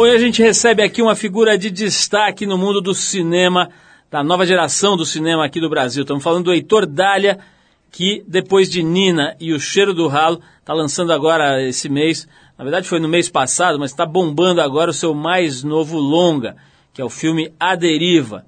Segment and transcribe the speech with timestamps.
[0.00, 3.68] Hoje a gente recebe aqui uma figura de destaque no mundo do cinema,
[4.08, 6.02] da nova geração do cinema aqui do Brasil.
[6.02, 7.40] Estamos falando do Heitor Dália,
[7.90, 12.62] que depois de Nina e O Cheiro do Ralo, está lançando agora esse mês, na
[12.62, 16.54] verdade foi no mês passado, mas está bombando agora o seu mais novo longa,
[16.94, 18.46] que é o filme A Deriva.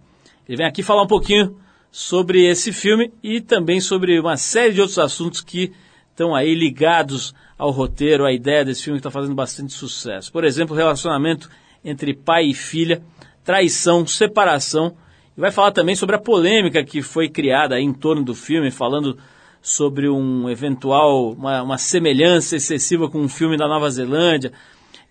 [0.48, 1.56] Ele vem aqui falar um pouquinho
[1.90, 5.72] sobre esse filme e também sobre uma série de outros assuntos que
[6.12, 10.32] estão aí ligados ao roteiro, à ideia desse filme que está fazendo bastante sucesso.
[10.32, 11.50] Por exemplo, o relacionamento
[11.84, 13.02] entre pai e filha,
[13.44, 14.96] traição, separação.
[15.36, 19.18] E vai falar também sobre a polêmica que foi criada em torno do filme, falando
[19.60, 24.52] sobre um eventual, uma, uma semelhança excessiva com um filme da Nova Zelândia.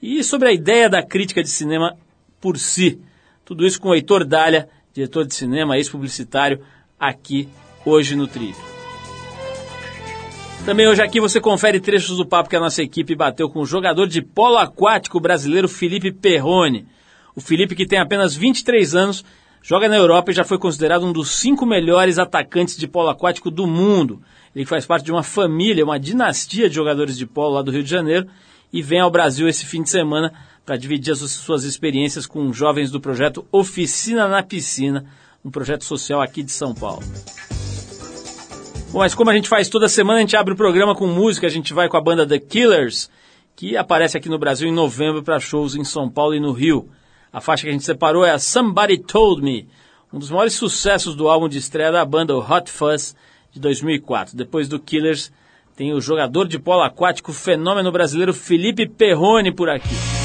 [0.02, 1.96] E sobre a ideia da crítica de cinema
[2.42, 3.00] por si.
[3.46, 6.62] Tudo isso com o Heitor Dália, diretor de cinema, ex-publicitário,
[7.00, 7.48] aqui
[7.86, 8.69] hoje no Trilho.
[10.66, 13.66] Também hoje aqui você confere trechos do papo que a nossa equipe bateu com o
[13.66, 16.86] jogador de polo aquático brasileiro Felipe Perrone.
[17.36, 19.24] O Felipe, que tem apenas 23 anos,
[19.64, 23.50] joga na Europa e já foi considerado um dos cinco melhores atacantes de polo aquático
[23.50, 24.22] do mundo.
[24.56, 27.84] Ele faz parte de uma família, uma dinastia de jogadores de polo lá do Rio
[27.84, 28.28] de Janeiro
[28.72, 30.34] e vem ao Brasil esse fim de semana
[30.66, 35.06] para dividir as suas experiências com jovens do projeto Oficina na Piscina,
[35.44, 37.04] um projeto social aqui de São Paulo.
[38.92, 41.46] Bom, mas como a gente faz toda semana, a gente abre o programa com música,
[41.46, 43.08] a gente vai com a banda The Killers,
[43.56, 46.90] que aparece aqui no Brasil em novembro para shows em São Paulo e no Rio.
[47.32, 49.68] A faixa que a gente separou é a Somebody Told Me,
[50.12, 53.16] um dos maiores sucessos do álbum de estreia da banda, o Hot Fuzz,
[53.52, 54.36] de 2004.
[54.36, 55.32] Depois do Killers,
[55.76, 60.19] tem o jogador de polo aquático, fenômeno brasileiro Felipe Perrone por aqui.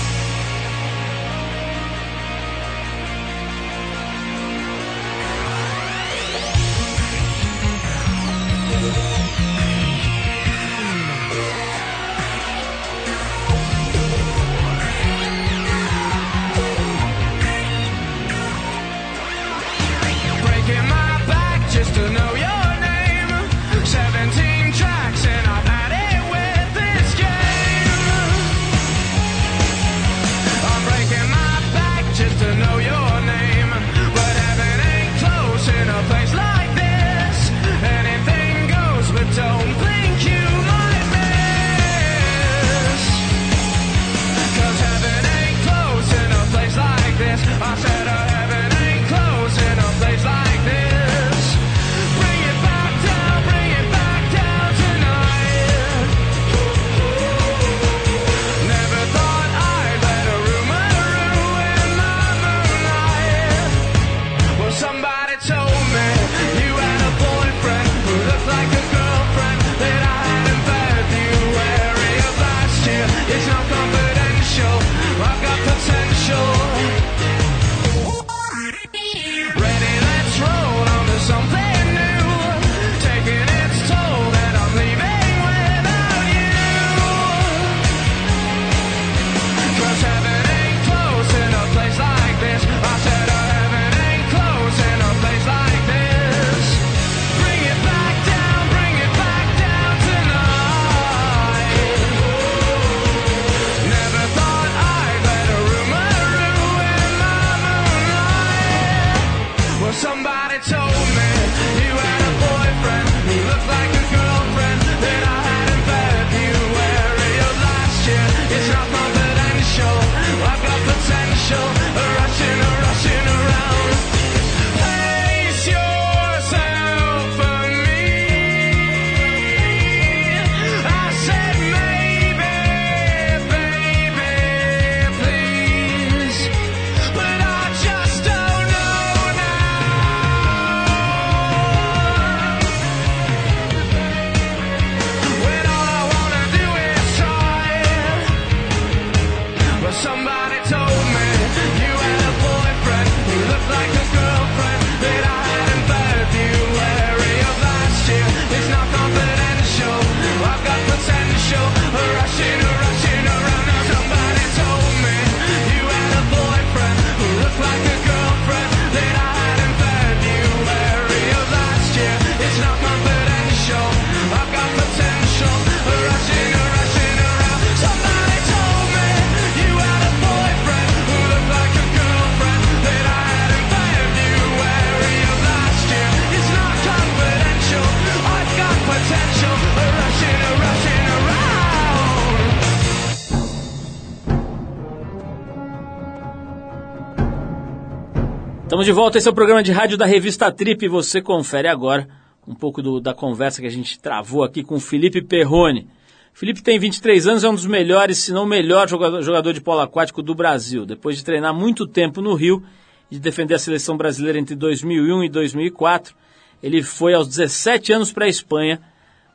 [198.84, 200.86] Estamos de volta, esse é o programa de rádio da revista Trip.
[200.88, 202.06] Você confere agora
[202.46, 205.88] um pouco do, da conversa que a gente travou aqui com o Felipe Perrone.
[206.34, 209.81] Felipe tem 23 anos, é um dos melhores, se não o melhor jogador, de polo
[209.81, 210.84] aquático do Brasil.
[210.84, 212.62] Depois de treinar muito tempo no Rio
[213.10, 216.14] e de defender a seleção brasileira entre 2001 e 2004,
[216.62, 218.82] ele foi aos 17 anos para a Espanha,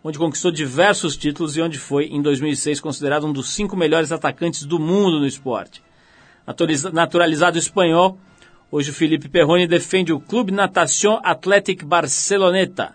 [0.04, 4.64] onde conquistou diversos títulos e onde foi, em 2006, considerado um dos cinco melhores atacantes
[4.64, 5.82] do mundo no esporte.
[6.94, 8.20] Naturalizado espanhol,
[8.72, 12.94] Hoje o Felipe Perrone defende o Clube Natación Athletic Barceloneta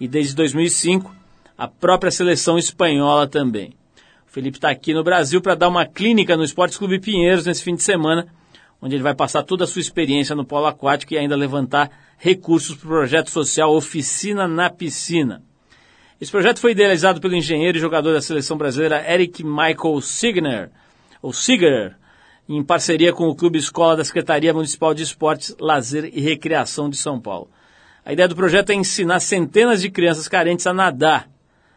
[0.00, 1.14] e desde 2005
[1.56, 3.72] a própria seleção espanhola também.
[4.28, 7.62] O Felipe está aqui no Brasil para dar uma clínica no Esportes Clube Pinheiros nesse
[7.62, 8.26] fim de semana,
[8.80, 11.88] onde ele vai passar toda a sua experiência no polo aquático e ainda levantar
[12.18, 15.40] recursos para o projeto social Oficina na Piscina.
[16.20, 20.70] Esse projeto foi idealizado pelo engenheiro e jogador da seleção brasileira Eric Michael Signer,
[21.22, 21.96] ou Signer,
[22.48, 26.96] em parceria com o Clube Escola da Secretaria Municipal de Esportes, Lazer e Recreação de
[26.96, 27.48] São Paulo.
[28.04, 31.28] A ideia do projeto é ensinar centenas de crianças carentes a nadar,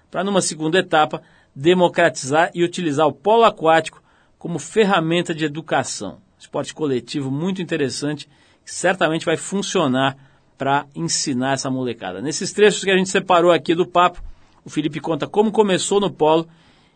[0.09, 1.21] para numa segunda etapa
[1.55, 4.01] democratizar e utilizar o polo aquático
[4.39, 6.17] como ferramenta de educação.
[6.37, 8.27] Esporte coletivo muito interessante
[8.63, 10.17] que certamente vai funcionar
[10.57, 12.21] para ensinar essa molecada.
[12.21, 14.23] Nesses trechos que a gente separou aqui do papo,
[14.63, 16.47] o Felipe conta como começou no polo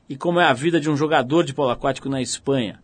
[0.07, 2.79] e como é a vida de um jogador de polo aquático na Espanha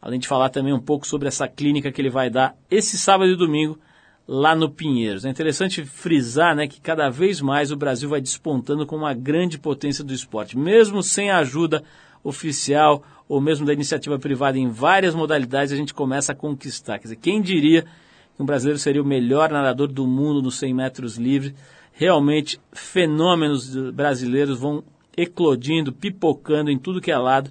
[0.00, 3.30] além de falar também um pouco sobre essa clínica que ele vai dar esse sábado
[3.30, 3.78] e domingo
[4.26, 5.24] lá no Pinheiros.
[5.24, 9.58] É interessante frisar né, que cada vez mais o Brasil vai despontando como uma grande
[9.58, 11.82] potência do esporte, mesmo sem a ajuda
[12.22, 16.98] oficial ou mesmo da iniciativa privada em várias modalidades, a gente começa a conquistar.
[16.98, 20.74] Quer dizer, quem diria que um brasileiro seria o melhor nadador do mundo nos 100
[20.74, 21.54] metros livres?
[21.92, 24.82] Realmente, fenômenos brasileiros vão
[25.16, 27.50] eclodindo, pipocando em tudo que é lado,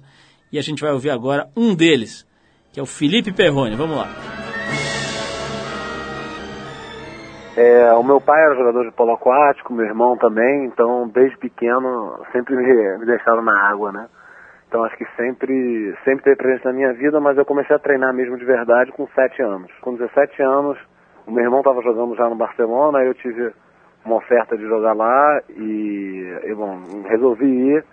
[0.52, 2.26] e a gente vai ouvir agora um deles,
[2.72, 3.76] que é o Felipe Perrone.
[3.76, 4.08] Vamos lá.
[7.56, 12.18] É, o meu pai era jogador de polo aquático, meu irmão também, então desde pequeno
[12.32, 14.08] sempre me, me deixaram na água, né?
[14.68, 18.14] Então acho que sempre, sempre teve presente na minha vida, mas eu comecei a treinar
[18.14, 19.70] mesmo de verdade com 7 anos.
[19.80, 20.78] Com 17 anos,
[21.26, 23.52] o meu irmão estava jogando já no Barcelona, eu tive
[24.04, 26.78] uma oferta de jogar lá e, e bom,
[27.08, 27.84] resolvi ir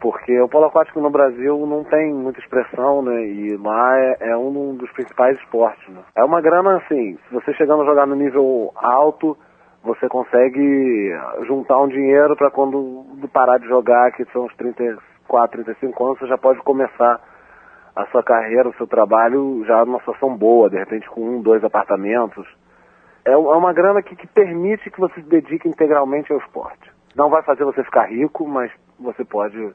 [0.00, 3.26] porque o polo aquático no Brasil não tem muita expressão, né?
[3.26, 6.02] E lá é, é um dos principais esportes, né?
[6.14, 9.36] É uma grana, assim, se você chegando a jogar no nível alto,
[9.82, 11.10] você consegue
[11.46, 16.26] juntar um dinheiro para quando parar de jogar, que são os 34, 35 anos, você
[16.26, 17.20] já pode começar
[17.94, 21.64] a sua carreira, o seu trabalho já numa situação boa, de repente com um, dois
[21.64, 22.46] apartamentos.
[23.24, 26.92] É, é uma grana que, que permite que você se dedique integralmente ao esporte.
[27.14, 28.70] Não vai fazer você ficar rico, mas
[29.00, 29.72] você pode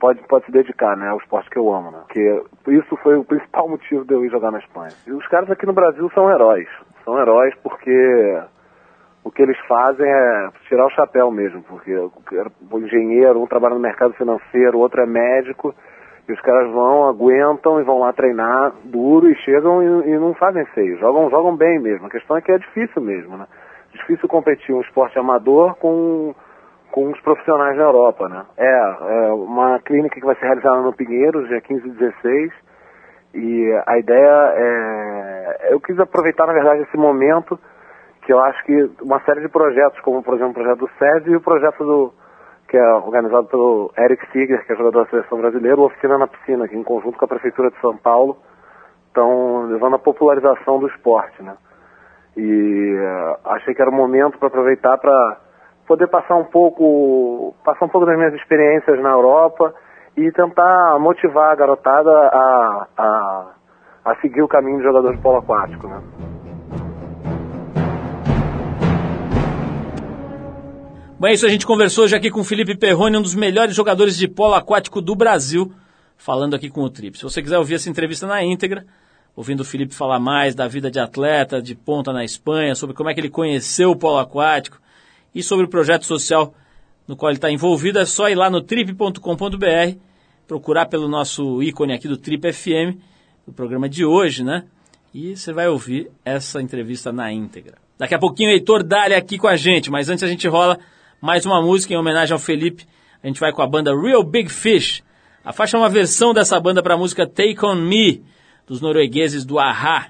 [0.00, 1.98] pode, pode se dedicar, né, ao esporte que eu amo, né?
[2.06, 4.92] Porque isso foi o principal motivo de eu ir jogar na Espanha.
[5.06, 6.68] E os caras aqui no Brasil são heróis.
[7.04, 8.40] São heróis porque
[9.24, 13.80] o que eles fazem é tirar o chapéu mesmo, porque o engenheiro, um trabalha no
[13.80, 15.74] mercado financeiro, o outro é médico,
[16.28, 20.34] e os caras vão, aguentam e vão lá treinar duro e chegam e, e não
[20.34, 22.06] fazem feio, jogam, jogam bem mesmo.
[22.06, 23.46] A questão é que é difícil mesmo, né?
[23.92, 26.34] Difícil competir um esporte amador com
[26.90, 28.44] com os profissionais na Europa, né?
[28.56, 32.52] É, é uma clínica que vai ser realizada no Pinheiros, dia 15 e 16,
[33.34, 35.68] e a ideia é...
[35.70, 37.58] Eu quis aproveitar, na verdade, esse momento,
[38.22, 41.30] que eu acho que uma série de projetos, como, por exemplo, o projeto do SESI
[41.30, 42.12] e o projeto do
[42.68, 46.26] que é organizado pelo Eric Siger, que é jogador da seleção brasileira, o Oficina na
[46.26, 48.36] Piscina, que em conjunto com a Prefeitura de São Paulo
[49.06, 51.56] estão levando a popularização do esporte, né?
[52.36, 55.38] E uh, achei que era o momento para aproveitar para
[55.88, 59.74] poder passar um pouco, passar um pouco das minhas experiências na Europa
[60.16, 63.46] e tentar motivar a garotada a, a,
[64.04, 66.02] a seguir o caminho de jogador de polo aquático, né?
[71.18, 73.74] Bom, é isso, a gente conversou hoje aqui com o Felipe Perrone, um dos melhores
[73.74, 75.72] jogadores de polo aquático do Brasil,
[76.16, 77.16] falando aqui com o Trip.
[77.16, 78.84] Se você quiser ouvir essa entrevista na íntegra,
[79.34, 83.08] ouvindo o Felipe falar mais da vida de atleta, de ponta na Espanha, sobre como
[83.08, 84.78] é que ele conheceu o polo aquático,
[85.34, 86.54] e sobre o projeto social
[87.08, 89.98] no qual ele está envolvido, é só ir lá no trip.com.br,
[90.46, 93.00] procurar pelo nosso ícone aqui do Trip FM,
[93.46, 94.64] o programa de hoje, né?
[95.14, 97.78] E você vai ouvir essa entrevista na íntegra.
[97.96, 100.78] Daqui a pouquinho o Heitor Dália aqui com a gente, mas antes a gente rola
[101.18, 102.86] mais uma música em homenagem ao Felipe.
[103.22, 105.02] A gente vai com a banda Real Big Fish.
[105.42, 108.22] A faixa é uma versão dessa banda para a música Take On Me,
[108.66, 110.08] dos noruegueses do Aha.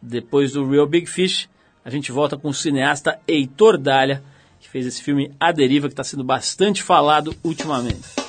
[0.00, 1.48] Depois do Real Big Fish,
[1.84, 4.22] a gente volta com o cineasta Heitor Dália
[4.76, 8.25] fez esse filme A Deriva, que está sendo bastante falado ultimamente.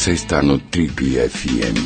[0.00, 1.76] Você está no Trip FM.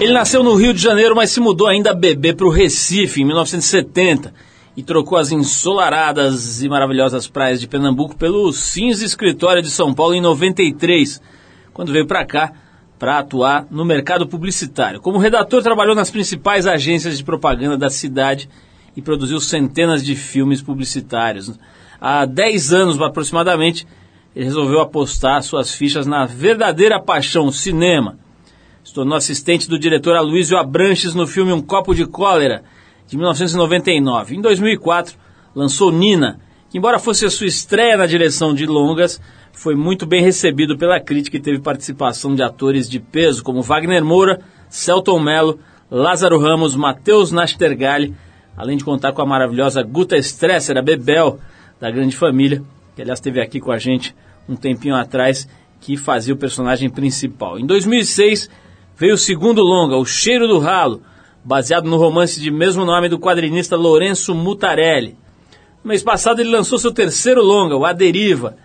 [0.00, 3.26] Ele nasceu no Rio de Janeiro, mas se mudou ainda bebê para o Recife em
[3.26, 4.32] 1970
[4.74, 10.14] e trocou as ensolaradas e maravilhosas praias de Pernambuco pelo cinza escritório de São Paulo
[10.14, 11.20] em 93,
[11.74, 12.54] quando veio para cá
[12.98, 14.98] para atuar no mercado publicitário.
[14.98, 18.48] Como redator, trabalhou nas principais agências de propaganda da cidade
[18.96, 21.52] e produziu centenas de filmes publicitários.
[22.00, 23.86] Há 10 anos aproximadamente,
[24.34, 28.18] ele resolveu apostar suas fichas na verdadeira paixão, cinema.
[28.82, 32.62] Se tornou assistente do diretor Aloysio Abranches no filme Um Copo de Cólera,
[33.06, 34.36] de 1999.
[34.36, 35.16] Em 2004,
[35.54, 36.40] lançou Nina,
[36.70, 39.20] que embora fosse a sua estreia na direção de longas,
[39.52, 44.04] foi muito bem recebido pela crítica e teve participação de atores de peso como Wagner
[44.04, 45.58] Moura, Celton Mello,
[45.90, 48.14] Lázaro Ramos, Matheus Nastergalli,
[48.56, 51.40] além de contar com a maravilhosa Guta Stresser, a Bebel,
[51.80, 52.62] da Grande Família,
[52.94, 54.14] que aliás esteve aqui com a gente
[54.48, 55.48] um tempinho atrás,
[55.80, 57.58] que fazia o personagem principal.
[57.58, 58.50] Em 2006,
[58.96, 61.02] veio o segundo longa, O Cheiro do Ralo,
[61.42, 65.16] baseado no romance de mesmo nome do quadrinista Lourenço Mutarelli.
[65.82, 68.56] No mês passado ele lançou seu terceiro longa, o A Deriva,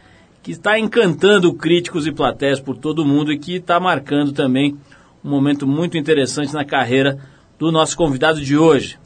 [0.43, 4.77] que está encantando críticos e plateias por todo o mundo e que está marcando também
[5.23, 7.17] um momento muito interessante na carreira
[7.57, 8.99] do nosso convidado de hoje.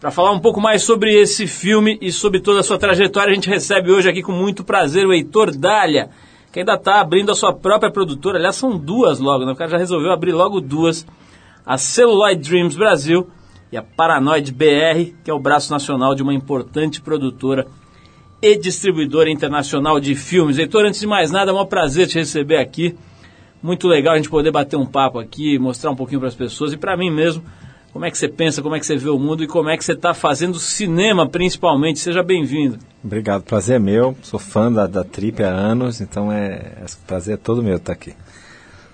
[0.00, 3.34] Para falar um pouco mais sobre esse filme e sobre toda a sua trajetória, a
[3.34, 6.10] gente recebe hoje aqui com muito prazer o Heitor Dália,
[6.52, 8.36] que ainda está abrindo a sua própria produtora.
[8.36, 9.52] Aliás, são duas logo, né?
[9.52, 11.06] O cara já resolveu abrir logo duas
[11.64, 13.26] a Celluloid Dreams Brasil
[13.72, 17.66] e a Paranoid BR, que é o braço nacional de uma importante produtora
[18.42, 20.58] e distribuidora internacional de filmes.
[20.58, 22.94] Heitor, antes de mais nada, é um prazer te receber aqui.
[23.62, 26.74] Muito legal a gente poder bater um papo aqui, mostrar um pouquinho para as pessoas
[26.74, 27.42] e para mim mesmo
[27.96, 29.76] como é que você pensa, como é que você vê o mundo e como é
[29.78, 31.98] que você está fazendo cinema principalmente.
[31.98, 32.78] Seja bem-vindo.
[33.02, 34.14] Obrigado, prazer é meu.
[34.20, 37.94] Sou fã da, da Trip há anos, então é, é prazer é todo meu estar
[37.94, 38.12] aqui.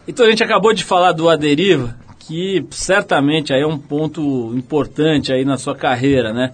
[0.07, 4.55] Então a gente acabou de falar do A Deriva, que certamente aí é um ponto
[4.57, 6.53] importante aí na sua carreira, né?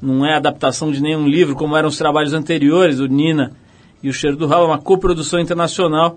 [0.00, 3.56] Não é adaptação de nenhum livro, como eram os trabalhos anteriores, o Nina
[4.04, 6.16] e o Cheiro do Ralo, é uma coprodução internacional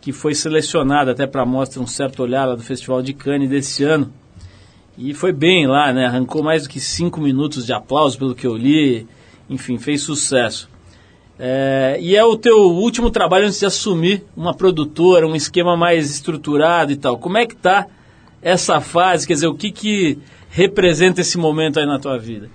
[0.00, 3.84] que foi selecionada até para mostra um certo olhar lá do Festival de Cannes desse
[3.84, 4.10] ano.
[5.02, 6.04] E foi bem lá, né?
[6.04, 9.06] Arrancou mais do que cinco minutos de aplauso pelo que eu li.
[9.48, 10.68] Enfim, fez sucesso.
[11.38, 16.10] É, e é o teu último trabalho antes de assumir uma produtora, um esquema mais
[16.10, 17.16] estruturado e tal.
[17.16, 17.86] Como é que tá
[18.42, 19.26] essa fase?
[19.26, 20.18] Quer dizer, o que, que
[20.50, 22.50] representa esse momento aí na tua vida?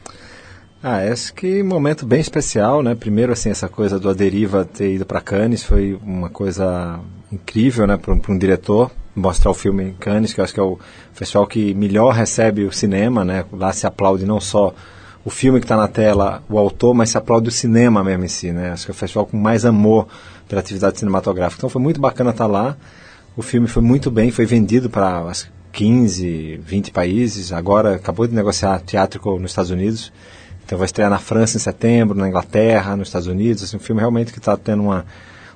[0.84, 2.94] Ah, acho que momento bem especial, né?
[2.94, 7.00] Primeiro, assim, essa coisa do Aderiva ter ido para Cannes foi uma coisa
[7.32, 10.60] incrível, né, para um, um, diretor mostrar o filme em Cannes, que eu acho que
[10.60, 10.78] é o
[11.14, 13.46] festival que melhor recebe o cinema, né?
[13.52, 14.74] Lá se aplaude não só
[15.24, 18.28] o filme que está na tela, o autor, mas se aplaude o cinema mesmo em
[18.28, 18.72] si, né?
[18.72, 20.08] Acho que é o festival com mais amor
[20.48, 21.60] pela atividade cinematográfica.
[21.60, 22.78] Então foi muito bacana estar tá lá.
[23.36, 25.32] O filme foi muito bem, foi vendido para
[25.72, 27.52] 15, 20 países.
[27.52, 30.12] Agora acabou de negociar teátrico nos Estados Unidos.
[30.66, 33.64] Então vai estrear na França em setembro, na Inglaterra, nos Estados Unidos.
[33.64, 35.06] Assim, um filme realmente que está tendo uma,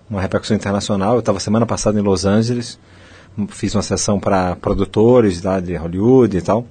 [0.09, 1.13] uma repercussão internacional.
[1.13, 2.79] Eu estava semana passada em Los Angeles,
[3.50, 6.65] fiz uma sessão para produtores lá de Hollywood e tal.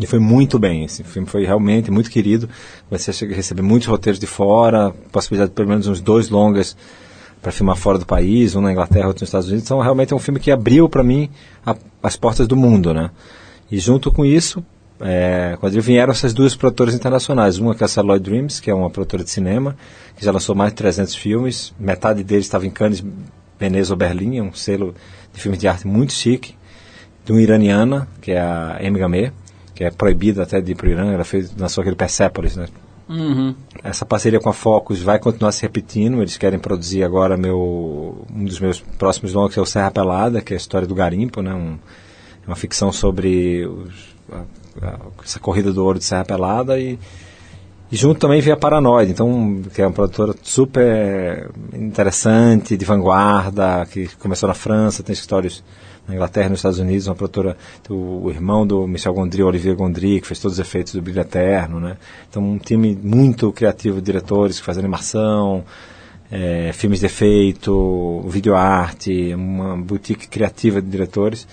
[0.00, 0.84] E foi muito bem.
[0.84, 2.48] Esse filme foi realmente muito querido.
[2.90, 6.76] Você receber muitos roteiros de fora, possibilidade de pelo menos uns dois longas
[7.42, 9.64] para filmar fora do país, um na Inglaterra, outro nos Estados Unidos.
[9.64, 11.30] Então, realmente é um filme que abriu para mim
[11.64, 13.10] a, as portas do mundo, né?
[13.70, 14.64] E junto com isso,
[15.00, 17.58] é, vieram essas duas produtoras internacionais.
[17.58, 19.76] Uma que é a Celluloid Dreams, que é uma produtora de cinema,
[20.16, 21.72] que já lançou mais de 300 filmes.
[21.78, 23.04] Metade deles estava em Cannes,
[23.58, 24.94] Veneza ou Berlim, é um selo
[25.32, 26.54] de filmes de arte muito chique.
[27.24, 29.32] De uma iraniana, que é a Amy Gamé,
[29.74, 31.12] que é proibida até de ir para o Irã.
[31.12, 32.66] Ela fez, lançou aquele Persepolis, né?
[33.08, 33.54] Uhum.
[33.82, 36.20] Essa parceria com a Focus vai continuar se repetindo.
[36.20, 40.40] Eles querem produzir agora meu, um dos meus próximos longas, que é o Serra Pelada,
[40.40, 41.54] que é a história do garimpo, né?
[41.54, 41.78] Um,
[42.46, 46.98] uma ficção sobre os, a, a, essa corrida do ouro de Serra Pelada e,
[47.90, 53.86] e junto também veio a Paranoide, então, que é uma produtora super interessante, de vanguarda,
[53.86, 55.64] que começou na França, tem escritórios
[56.06, 57.56] na Inglaterra nos Estados Unidos, uma produtora,
[57.88, 61.80] o, irmão do Michel Gondry, Olivier Gondry, que fez todos os efeitos do Brilho Eterno,
[61.80, 61.96] né?
[62.28, 65.64] Então, um time muito criativo de diretores que fazem animação,
[66.30, 71.46] é, filmes de efeito, videoarte, uma boutique criativa de diretores.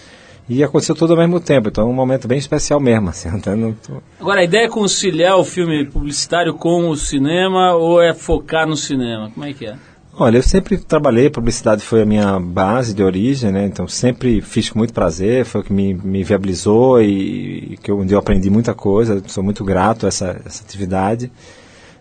[0.48, 3.10] E aconteceu tudo ao mesmo tempo, então é um momento bem especial mesmo.
[3.10, 4.02] Assim, tô...
[4.20, 8.78] Agora, a ideia é conciliar o filme publicitário com o cinema ou é focar no
[8.78, 9.32] cinema?
[9.34, 9.76] Como é que é?
[10.18, 13.66] Olha, eu sempre trabalhei, publicidade foi a minha base de origem, né?
[13.66, 17.92] Então sempre fiz com muito prazer, foi o que me, me viabilizou e, e que
[17.92, 19.22] eu, onde eu aprendi muita coisa.
[19.28, 21.30] Sou muito grato a essa, essa atividade,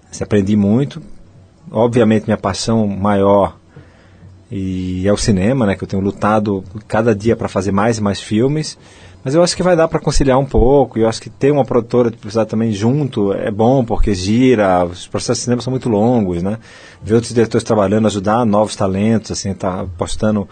[0.09, 1.03] assim, aprendi muito.
[1.73, 3.57] obviamente, minha paixão maior
[4.51, 5.75] e é o cinema, né?
[5.75, 8.79] Que eu tenho lutado cada dia para fazer mais e mais filmes.
[9.25, 10.99] Mas eu acho que vai dar para conciliar um pouco.
[10.99, 14.85] E eu acho que ter uma produtora de publicidade também junto é bom, porque gira.
[14.85, 16.59] Os processos de cinema são muito longos, né?
[17.03, 20.47] Ver outros diretores trabalhando, ajudar novos talentos, assim, tá apostando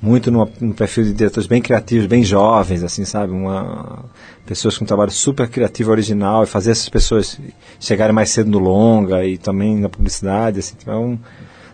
[0.00, 3.32] muito no, perfil de diretores bem criativos, bem jovens, assim, sabe?
[3.32, 4.04] Uma,
[4.44, 7.38] pessoas com um trabalho super criativo, original, e fazer essas pessoas
[7.78, 10.74] chegarem mais cedo no longa e também na publicidade, assim.
[10.80, 11.18] Então é um,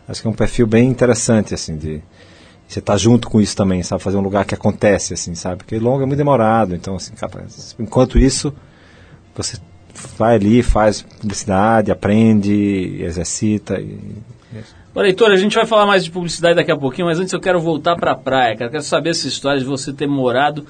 [0.09, 2.03] acho que é um perfil bem interessante, assim, de
[2.67, 4.03] você estar tá junto com isso também, sabe?
[4.03, 5.59] Fazer um lugar que acontece, assim, sabe?
[5.59, 7.13] Porque longa é muito demorado, então, assim,
[7.79, 8.53] enquanto isso,
[9.35, 9.59] você
[10.17, 13.81] vai ali, faz publicidade, aprende, exercita.
[13.81, 13.99] E,
[14.95, 17.41] Ô, leitor, a gente vai falar mais de publicidade daqui a pouquinho, mas antes eu
[17.41, 18.71] quero voltar para a praia, cara.
[18.71, 20.67] Quero saber essa história de você ter morado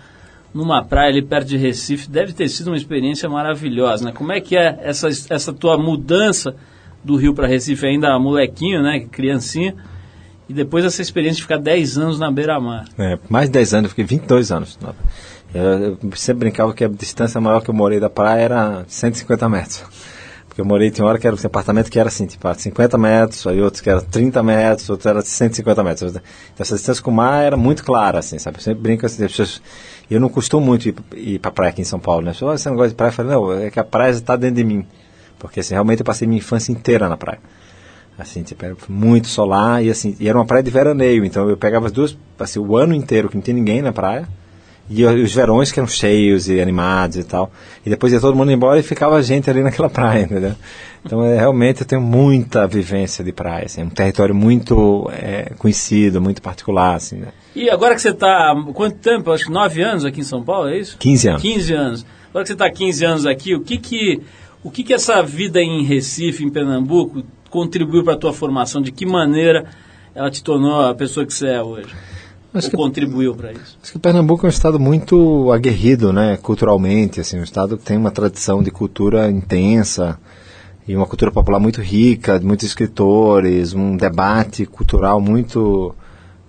[0.52, 2.10] numa praia ali perto de Recife.
[2.10, 4.12] Deve ter sido uma experiência maravilhosa, né?
[4.12, 6.54] Como é que é essa, essa tua mudança
[7.04, 9.00] do Rio para Recife, ainda molequinho, né?
[9.10, 9.74] Criancinha
[10.48, 12.86] e depois essa experiência de ficar 10 anos na beira-mar.
[12.98, 14.78] É, mais de 10 anos, eu fiquei 22 anos.
[15.54, 19.48] Eu, eu sempre brincava que a distância maior que eu morei da praia era 150
[19.48, 19.84] metros.
[20.48, 23.46] Porque eu morei, tinha hora que era um apartamento que era assim, tipo, 50 metros,
[23.46, 26.10] aí outros que era 30 metros, outros era 150 metros.
[26.12, 26.22] Então
[26.58, 28.56] essa distância com o mar era muito clara, assim, sabe?
[28.56, 29.62] Eu sempre brinco assim, as pessoas...
[30.10, 32.32] Eu não costumo muito ir, ir para praia aqui em São Paulo, né?
[32.32, 33.10] Pessoas, você não gosta de praia?
[33.10, 34.86] Eu falei, não, é que a praia está dentro de mim.
[35.38, 37.40] Porque assim, realmente eu passei minha infância inteira na praia.
[38.18, 41.56] Assim, tipo, era muito solar e assim, e era uma praia de veraneio, então eu
[41.56, 44.26] pegava as duas, assim, o ano inteiro que não tinha ninguém na praia,
[44.90, 47.52] e os verões que eram cheios e animados e tal.
[47.84, 50.54] E depois ia todo mundo embora e ficava a gente ali naquela praia, entendeu?
[51.04, 55.52] Então, é, realmente, eu tenho muita vivência de praia, assim, é um território muito é,
[55.58, 57.28] conhecido, muito particular, assim, né?
[57.54, 59.30] E agora que você está, quanto tempo?
[59.30, 60.96] Acho que nove anos aqui em São Paulo, é isso?
[60.98, 61.42] 15 anos.
[61.42, 62.06] 15 anos.
[62.30, 64.20] Agora que você está 15 anos aqui, o que que,
[64.68, 68.82] o que que essa vida em Recife, em Pernambuco, contribuiu para a tua formação?
[68.82, 69.64] De que maneira
[70.14, 71.88] ela te tornou a pessoa que você é hoje?
[72.52, 73.78] Acho que, contribuiu para isso?
[73.82, 77.96] Acho que Pernambuco é um estado muito aguerrido, né, culturalmente, assim, um estado que tem
[77.96, 80.18] uma tradição de cultura intensa
[80.86, 85.94] e uma cultura popular muito rica, de muitos escritores, um debate cultural muito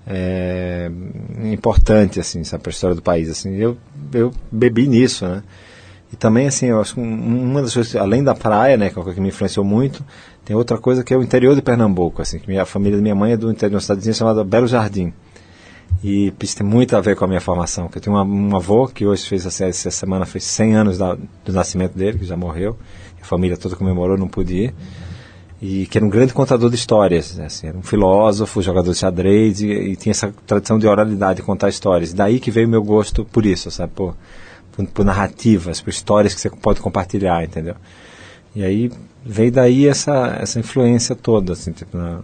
[0.06, 0.92] é,
[1.52, 3.56] importante, assim, para a história do país, assim.
[3.56, 3.78] Eu,
[4.14, 5.42] eu bebi nisso, né?
[6.12, 8.98] E também, assim, eu acho que uma das coisas, além da praia, né, que é
[8.98, 10.04] uma coisa que me influenciou muito,
[10.44, 13.02] tem outra coisa que é o interior de Pernambuco, assim, que minha, a família da
[13.02, 15.14] minha mãe é do interior de uma cidadezinha chamada Belo Jardim.
[16.04, 18.56] E isso tem muito a ver com a minha formação, que eu tenho uma, um
[18.56, 22.26] avô que hoje fez, assim, essa semana fez 100 anos da, do nascimento dele, que
[22.26, 22.78] já morreu,
[23.22, 24.74] a família toda comemorou, não pude ir,
[25.62, 28.98] e que era um grande contador de histórias, né, assim, era um filósofo, jogador de
[28.98, 32.14] xadrez, e, e tinha essa tradição de oralidade, de contar histórias.
[32.14, 34.16] Daí que veio o meu gosto por isso, sabe, por,
[34.86, 37.76] por, narrativas, por histórias que você pode compartilhar, entendeu?
[38.56, 38.92] E aí
[39.26, 42.20] veio daí essa, essa influência toda, assim, tipo, na...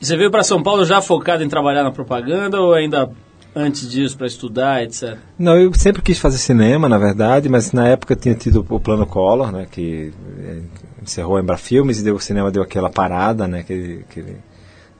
[0.00, 3.10] E você veio para São Paulo já focado em trabalhar na propaganda ou ainda
[3.54, 5.18] antes disso para estudar, etc?
[5.38, 9.06] Não, eu sempre quis fazer cinema, na verdade, mas na época tinha tido o plano
[9.06, 10.60] Collor, né, que eh,
[11.02, 14.24] encerrou a Embrafilmes e deu, o cinema deu aquela parada, né, que, que,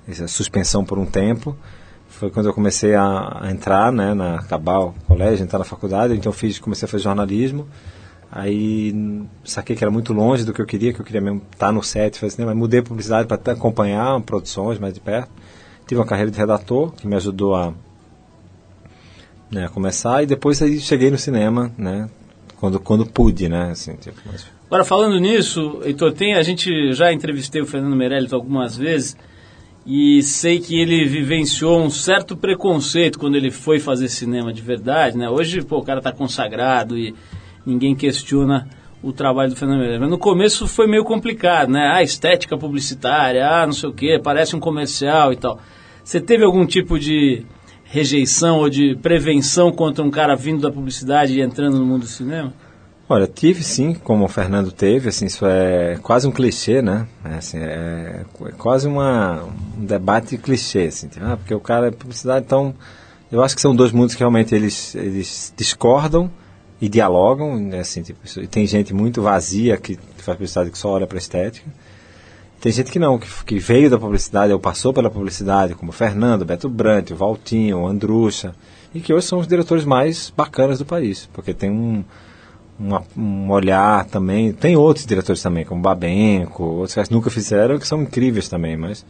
[0.09, 1.57] essa suspensão por um tempo.
[2.21, 6.15] Foi quando eu comecei a, a entrar, né, na acabar o colégio, entrar na faculdade,
[6.15, 7.67] então fiz, comecei a fazer jornalismo.
[8.31, 8.95] Aí
[9.43, 11.83] saquei que era muito longe do que eu queria, que eu queria mesmo estar no
[11.83, 12.55] set, fazer cinema.
[12.55, 15.31] Mudei a publicidade para acompanhar produções mais de perto.
[15.87, 17.73] Tive uma carreira de redator que me ajudou a,
[19.51, 22.07] né, começar e depois aí cheguei no cinema, né,
[22.59, 24.47] quando, quando pude, né, assim, tipo, mas...
[24.67, 29.17] Agora falando nisso, Heitor, tem, a gente já entrevistei o Fernando Meirelles algumas vezes
[29.87, 35.17] e sei que ele vivenciou um certo preconceito quando ele foi fazer cinema de verdade,
[35.17, 35.29] né?
[35.29, 37.15] Hoje, pô, o cara está consagrado e
[37.65, 38.69] ninguém questiona
[39.03, 40.01] o trabalho do Fernando Meirelles.
[40.01, 41.91] Mas no começo foi meio complicado, né?
[41.95, 45.59] Ah, estética publicitária, ah, não sei o quê, parece um comercial e tal.
[46.05, 47.45] Você teve algum tipo de
[47.85, 52.07] rejeição ou de prevenção contra um cara vindo da publicidade e entrando no mundo do
[52.07, 52.53] cinema?
[53.13, 57.09] Olha, tive sim, como o Fernando teve, assim, isso é quase um clichê, né?
[57.25, 59.43] É, assim, é, é quase uma,
[59.77, 62.73] um debate clichê, assim, tipo, ah, porque o cara é publicidade, então
[63.33, 66.31] eu acho que são dois mundos que realmente eles, eles discordam,
[66.81, 71.07] e dialogam, né, assim, tipo, tem gente muito vazia que faz publicidade que só olha
[71.07, 71.69] para estética.
[72.61, 75.93] Tem gente que não, que, que, veio da publicidade ou passou pela publicidade, como o
[75.93, 78.55] Fernando, Beto Brant, o Valtinho, o Andrucha,
[78.95, 82.05] e que hoje são os diretores mais bacanas do país, porque tem um,
[82.81, 87.87] uma, um olhar também, tem outros diretores também, como Babenco, outros que nunca fizeram, que
[87.87, 89.05] são incríveis também, mas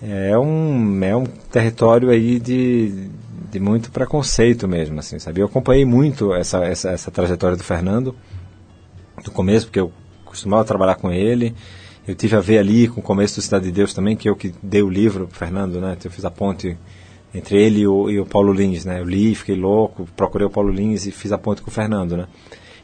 [0.00, 3.08] é um, é um território aí de,
[3.50, 5.40] de muito preconceito mesmo, assim, sabe?
[5.40, 8.14] Eu acompanhei muito essa, essa, essa trajetória do Fernando,
[9.24, 9.90] do começo, porque eu
[10.24, 11.54] costumava trabalhar com ele,
[12.06, 14.36] Eu tive a ver ali com o começo do Cidade de Deus também, que eu
[14.36, 15.96] que dei o livro, Fernando, né?
[16.04, 16.76] Eu fiz a ponte
[17.34, 19.00] entre ele e o, e o Paulo Lins, né?
[19.00, 22.16] Eu li, fiquei louco, procurei o Paulo Lins e fiz a ponte com o Fernando,
[22.16, 22.26] né?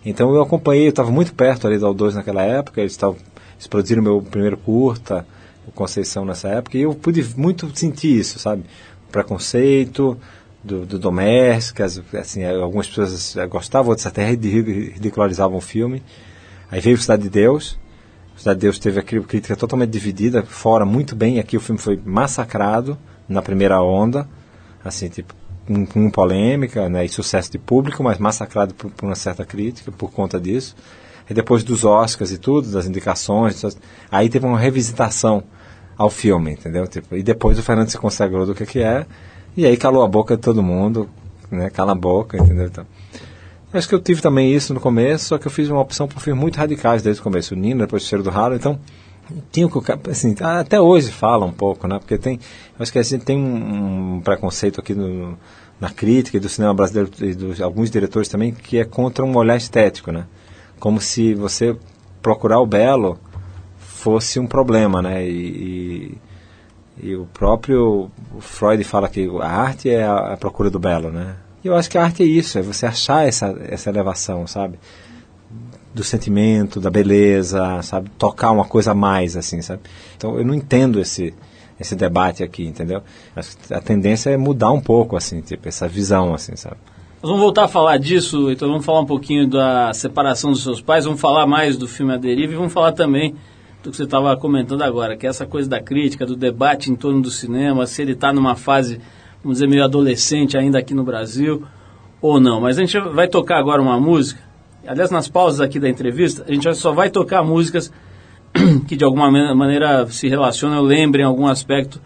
[0.05, 3.17] Então eu acompanhei, eu estava muito perto ali do O2 naquela época, eles, tavam,
[3.55, 5.27] eles produziram meu primeiro curta,
[5.69, 8.65] o Conceição nessa época, e eu pude muito sentir isso, sabe?
[9.09, 10.19] O preconceito
[10.65, 11.13] do, do
[12.19, 16.03] assim, algumas pessoas gostavam, outras até ridicularizavam o filme.
[16.71, 17.79] Aí veio Cidade de Deus,
[18.37, 22.01] Cidade de Deus teve a crítica totalmente dividida, fora muito bem, aqui o filme foi
[22.05, 24.27] massacrado na primeira onda,
[24.85, 25.35] assim, tipo,
[25.67, 29.93] com, com polêmica né, e sucesso de público, mas massacrado por, por, uma certa crítica
[29.93, 30.75] por conta disso.
[31.29, 33.63] E depois dos Oscars e tudo, das indicações,
[34.11, 35.45] aí teve uma revisitação
[35.97, 36.87] ao filme, entendeu?
[36.87, 39.07] Tipo, e depois o Fernando se consagrou do que, que é,
[39.57, 41.09] e aí calou a boca de todo mundo,
[41.51, 41.71] né?
[41.71, 42.67] Cala a boca, entendeu?
[42.67, 42.87] Então,
[43.73, 46.21] acho que eu tive também isso no começo, só que eu fiz uma opção por
[46.21, 47.55] filmes muito radicais desde o começo.
[47.55, 48.79] O Nino, depois o Cheiro do Ralo, então
[49.51, 51.99] tinha que assim até hoje fala um pouco né?
[51.99, 52.39] Porque tem
[52.79, 55.39] acho que a gente tem um, um preconceito aqui no,
[55.81, 59.37] na crítica e do cinema brasileiro e dos alguns diretores também que é contra um
[59.37, 60.27] olhar estético né?
[60.79, 61.77] Como se você
[62.23, 63.19] procurar o belo
[63.79, 65.27] fosse um problema né?
[65.27, 66.19] E,
[66.99, 71.11] e, e o próprio Freud fala que a arte é a, a procura do belo
[71.11, 71.37] né?
[71.63, 74.79] E eu acho que a arte é isso é você achar essa essa elevação sabe
[75.95, 78.11] do sentimento, da beleza, sabe?
[78.19, 79.83] Tocar uma coisa a mais, assim, sabe?
[80.17, 81.35] Então eu não entendo esse
[81.81, 83.03] esse debate aqui, entendeu?
[83.71, 86.77] A tendência é mudar um pouco, assim, tipo, essa visão, assim, sabe?
[87.23, 90.83] Nós vamos voltar a falar disso, então vamos falar um pouquinho da separação dos seus
[90.83, 93.35] pais, vamos falar mais do filme A Deriva e vamos falar também
[93.83, 96.95] do que você estava comentando agora, que é essa coisa da crítica, do debate em
[96.95, 99.01] torno do cinema, se ele está numa fase,
[99.43, 101.63] vamos dizer, meio adolescente ainda aqui no Brasil
[102.21, 102.61] ou não.
[102.61, 104.50] Mas a gente vai tocar agora uma música
[104.87, 107.93] aliás, nas pausas aqui da entrevista, a gente só vai tocar músicas
[108.87, 112.01] que de alguma maneira se relacionam, lembrem algum aspecto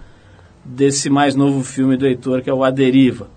[0.64, 3.28] desse mais novo filme do Heitor, que é o A Deriva.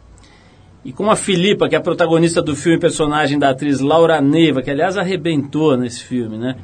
[0.83, 4.61] E com a Filipa, que é a protagonista do filme, personagem da atriz Laura Neiva,
[4.61, 6.55] que aliás arrebentou nesse filme, né?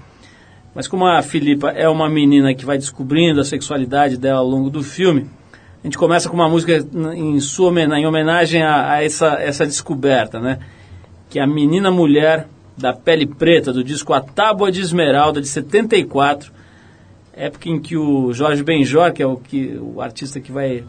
[0.73, 4.69] Mas como a Filipa é uma menina que vai descobrindo a sexualidade dela ao longo
[4.69, 5.29] do filme,
[5.83, 6.77] a gente começa com uma música
[7.13, 10.59] em sua em homenagem a, a essa, essa descoberta, né?
[11.29, 15.47] Que é a Menina Mulher da Pele Preta, do disco A Tábua de Esmeralda, de
[15.47, 16.51] 74,
[17.33, 20.83] época em que o Jorge Benjor, que é o, que, o artista que vai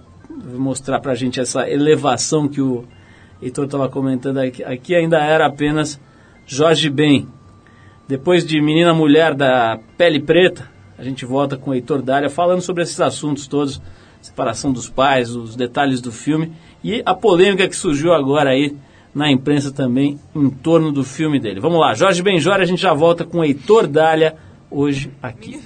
[0.58, 2.84] mostrar para a gente essa elevação que o
[3.40, 6.00] Heitor estava comentando aqui, aqui, ainda era apenas
[6.46, 7.28] Jorge Ben.
[8.06, 12.60] Depois de Menina Mulher da Pele Preta, a gente volta com o Heitor Dália falando
[12.60, 13.80] sobre esses assuntos todos,
[14.20, 18.76] separação dos pais, os detalhes do filme e a polêmica que surgiu agora aí
[19.14, 21.61] na imprensa também em torno do filme dele.
[21.61, 24.35] Vamos lá, Jorge Benjora, a gente já volta com Heitor Dália
[24.70, 25.61] hoje aqui.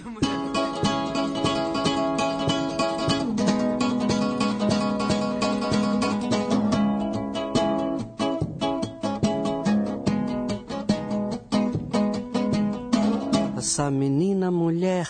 [13.57, 15.09] Essa menina mulher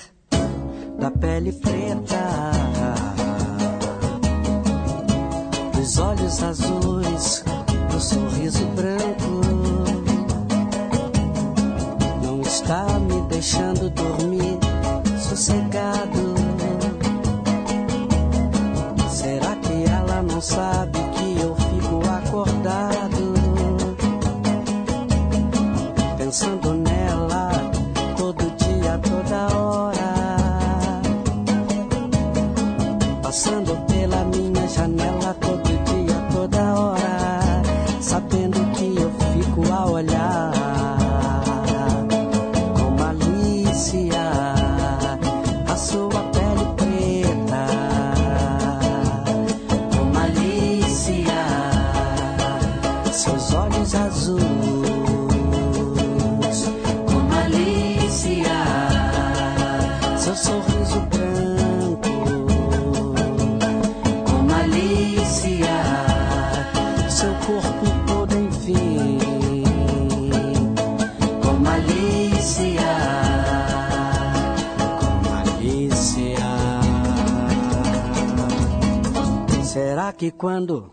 [0.98, 2.50] da pele preta,
[5.74, 6.77] dos olhos azuis
[80.18, 80.90] que quando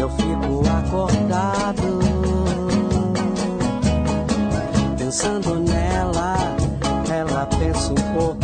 [0.00, 2.00] eu fico acordado
[4.98, 6.34] pensando nela
[7.08, 8.39] ela pensa um pouco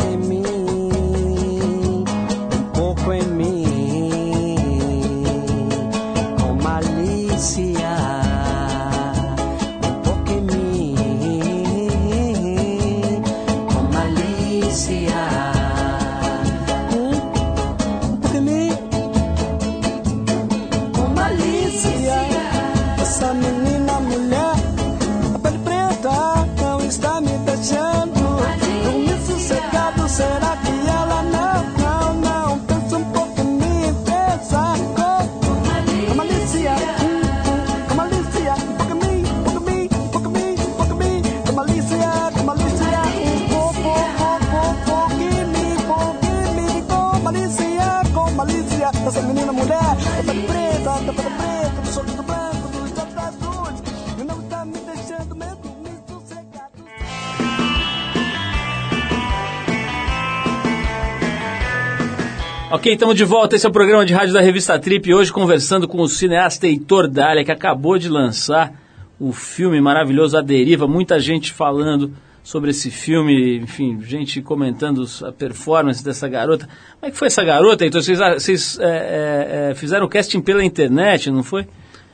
[62.69, 63.55] Ok, estamos de volta.
[63.55, 65.13] Esse é o programa de rádio da revista Trip.
[65.13, 68.73] Hoje conversando com o cineasta Heitor Dália, que acabou de lançar
[69.19, 70.85] o filme maravilhoso A Deriva.
[70.85, 72.11] Muita gente falando
[72.43, 76.67] sobre esse filme, enfim, gente comentando a performance dessa garota.
[76.99, 78.03] Como é que foi essa garota, Heitor?
[78.03, 81.65] Vocês, vocês é, é, é, fizeram o casting pela internet, não foi?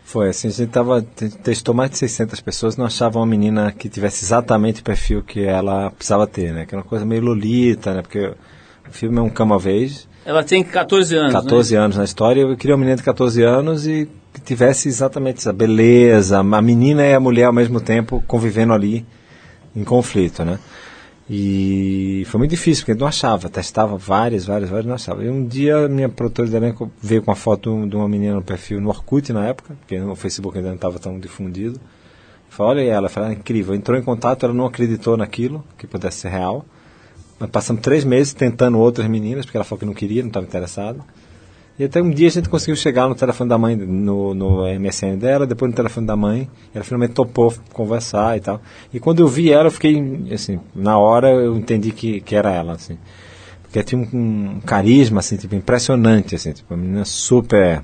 [0.04, 3.72] Foi assim, a gente tava, te- testou mais de 600 pessoas, não achava uma menina
[3.72, 6.66] que tivesse exatamente o perfil que ela precisava ter, né?
[6.66, 8.02] Que era uma coisa meio lolita, né?
[8.04, 8.20] Porque
[8.88, 11.80] o filme é um of age, Ela tem 14 anos, 14 né?
[11.82, 15.52] anos na história, eu queria uma menina de 14 anos e que tivesse exatamente essa
[15.52, 19.06] beleza, a menina e a mulher ao mesmo tempo convivendo ali
[19.76, 20.60] em conflito, né?
[21.30, 25.24] E foi muito difícil, porque não achava, testava várias, várias, várias, não achava.
[25.24, 28.42] E um dia minha produtora de elenco veio com uma foto de uma menina no
[28.42, 31.80] perfil no Orkut na época, porque no Facebook ainda não estava tão difundido.
[32.50, 33.74] Falei, olha ela, falei, ah, incrível.
[33.74, 36.66] Entrou em contato, ela não acreditou naquilo, que pudesse ser real.
[37.40, 40.46] Nós passamos três meses tentando outras meninas, porque ela falou que não queria, não estava
[40.46, 41.00] interessada.
[41.78, 45.18] E até um dia a gente conseguiu chegar no telefone da mãe, no, no MSN
[45.18, 46.48] dela, depois no telefone da mãe.
[46.74, 48.62] Ela finalmente topou conversar e tal.
[48.94, 52.52] E quando eu vi ela, eu fiquei, assim, na hora eu entendi que, que era
[52.52, 52.98] ela, assim.
[53.64, 57.84] Porque tinha um, um carisma, assim, tipo, impressionante, assim, tipo, uma menina super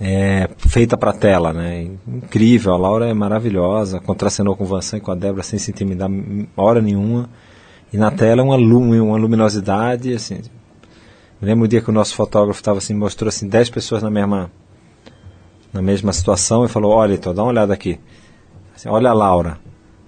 [0.00, 1.90] é, feita para tela, né?
[2.08, 5.70] Incrível, a Laura é maravilhosa, contracenou com o Vansan e com a Débora sem se
[5.70, 6.08] intimidar
[6.56, 7.28] hora nenhuma.
[7.92, 10.36] E na tela uma, lu- uma luminosidade, assim.
[11.40, 14.10] Me lembro o dia que o nosso fotógrafo estava assim, mostrou assim 10 pessoas na
[14.10, 14.50] mesma
[15.72, 17.98] na mesma situação e falou: "Olha, então, dá uma olhada aqui.
[18.74, 19.58] Assim, olha a Laura.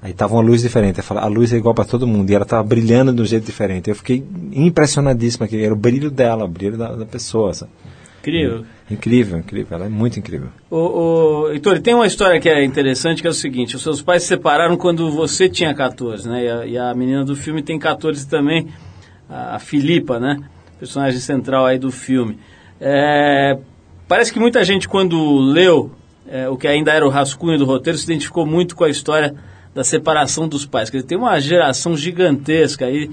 [0.01, 0.99] Aí tava uma luz diferente.
[0.99, 2.29] Eu falei, a luz é igual para todo mundo.
[2.29, 3.89] E ela tava brilhando de um jeito diferente.
[3.89, 7.55] Eu fiquei impressionadíssimo que era o brilho dela, o brilho da, da pessoa.
[7.55, 7.71] sabe?
[8.23, 8.65] Incrível.
[8.89, 9.77] Incrível, incrível.
[9.77, 10.49] Ela é muito incrível.
[10.71, 14.01] Ô, ô, Heitor, tem uma história que é interessante, que é o seguinte, os seus
[14.01, 16.45] pais se separaram quando você tinha 14, né?
[16.45, 18.69] E a, e a menina do filme tem 14 também,
[19.29, 20.39] a, a Filipa, né?
[20.79, 22.39] Personagem central aí do filme.
[22.81, 23.59] É,
[24.07, 25.91] parece que muita gente, quando leu
[26.29, 29.35] é, o que ainda era o rascunho do roteiro, se identificou muito com a história
[29.75, 30.91] da separação dos pais.
[30.91, 33.11] Quer dizer, tem uma geração gigantesca aí,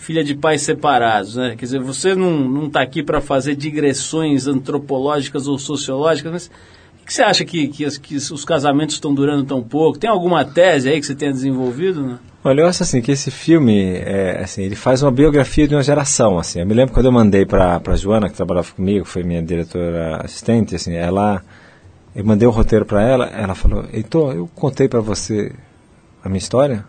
[0.00, 1.54] filha de pais separados, né?
[1.56, 6.50] Quer dizer, você não, está aqui para fazer digressões antropológicas ou sociológicas, mas
[7.02, 9.98] o que você acha que, que, as- que os casamentos estão durando tão pouco?
[9.98, 12.18] Tem alguma tese aí que você tenha desenvolvido, né?
[12.42, 15.82] Olha, eu acho assim que esse filme, é, assim, ele faz uma biografia de uma
[15.82, 16.60] geração, assim.
[16.60, 20.22] Eu me lembro quando eu mandei para para Joana que trabalhava comigo, foi minha diretora
[20.24, 21.42] assistente, assim, ela
[22.16, 25.52] eu mandei o roteiro para ela, ela falou: "Heitor, eu contei para você
[26.24, 26.84] a minha história?"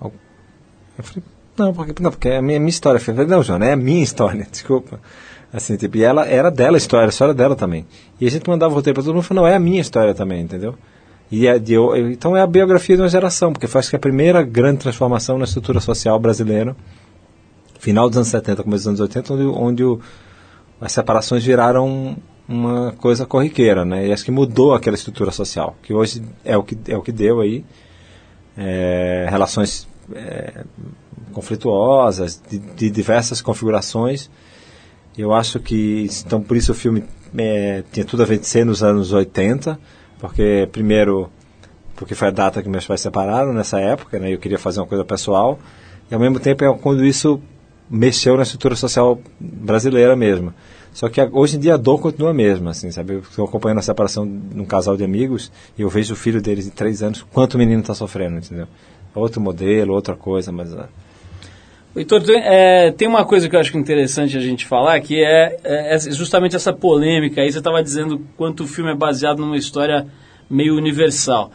[0.00, 1.22] Eu falei:
[1.56, 3.00] "Não, porque não, porque é a minha, minha história".
[3.00, 5.00] Falei: "Não, Joana, é a minha história, desculpa".
[5.52, 7.86] Assim, tipo, e ela era dela a história, a história dela também.
[8.20, 10.12] E a gente mandava o roteiro para todo mundo, falou: "Não, é a minha história
[10.14, 10.74] também", entendeu?
[11.30, 13.98] E é de, eu- então é a biografia de uma geração, porque acho que a
[13.98, 16.76] primeira grande transformação na estrutura social brasileira,
[17.78, 20.00] final dos anos 70, começo dos anos 80, onde, onde o-
[20.80, 22.16] as separações viraram
[22.48, 24.06] uma coisa corriqueira, né?
[24.06, 27.10] E acho que mudou aquela estrutura social, que hoje é o que, é o que
[27.12, 27.64] deu aí,
[28.56, 30.64] é, relações é,
[31.34, 34.30] conflituosas, de, de diversas configurações.
[35.16, 37.04] Eu acho que, então por isso o filme
[37.36, 39.78] é, tinha tudo a ver de ser nos anos 80,
[40.18, 41.30] porque primeiro,
[41.94, 44.32] porque foi a data que meus pais se separaram nessa época, né?
[44.32, 45.58] Eu queria fazer uma coisa pessoal,
[46.10, 47.40] e ao mesmo tempo é quando isso
[47.90, 50.54] mexeu na estrutura social brasileira mesmo.
[50.92, 53.14] Só que hoje em dia a dor continua a mesma, assim, sabe?
[53.14, 56.40] Eu estou acompanhando a separação de um casal de amigos e eu vejo o filho
[56.40, 58.68] deles de três anos, quanto o menino está sofrendo, entendeu?
[59.12, 60.72] Outro modelo, outra coisa, mas...
[61.96, 65.56] Heitor, tem, é, tem uma coisa que eu acho interessante a gente falar, que é,
[65.62, 67.52] é justamente essa polêmica aí.
[67.52, 70.08] Você estava dizendo quanto o filme é baseado numa história
[70.50, 71.52] meio universal.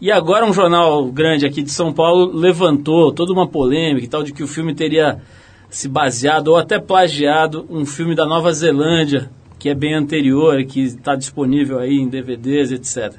[0.00, 4.22] E agora um jornal grande aqui de São Paulo levantou toda uma polêmica e tal,
[4.22, 5.20] de que o filme teria
[5.68, 10.82] se baseado ou até plagiado um filme da Nova Zelândia, que é bem anterior, que
[10.82, 13.14] está disponível aí em DVDs, etc.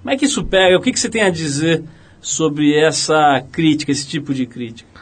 [0.00, 0.78] Como é que isso pega?
[0.78, 1.82] O que, que você tem a dizer
[2.20, 4.93] sobre essa crítica, esse tipo de crítica?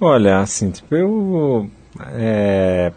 [0.00, 1.68] Olha, assim, tipo, eu.
[2.12, 2.92] É,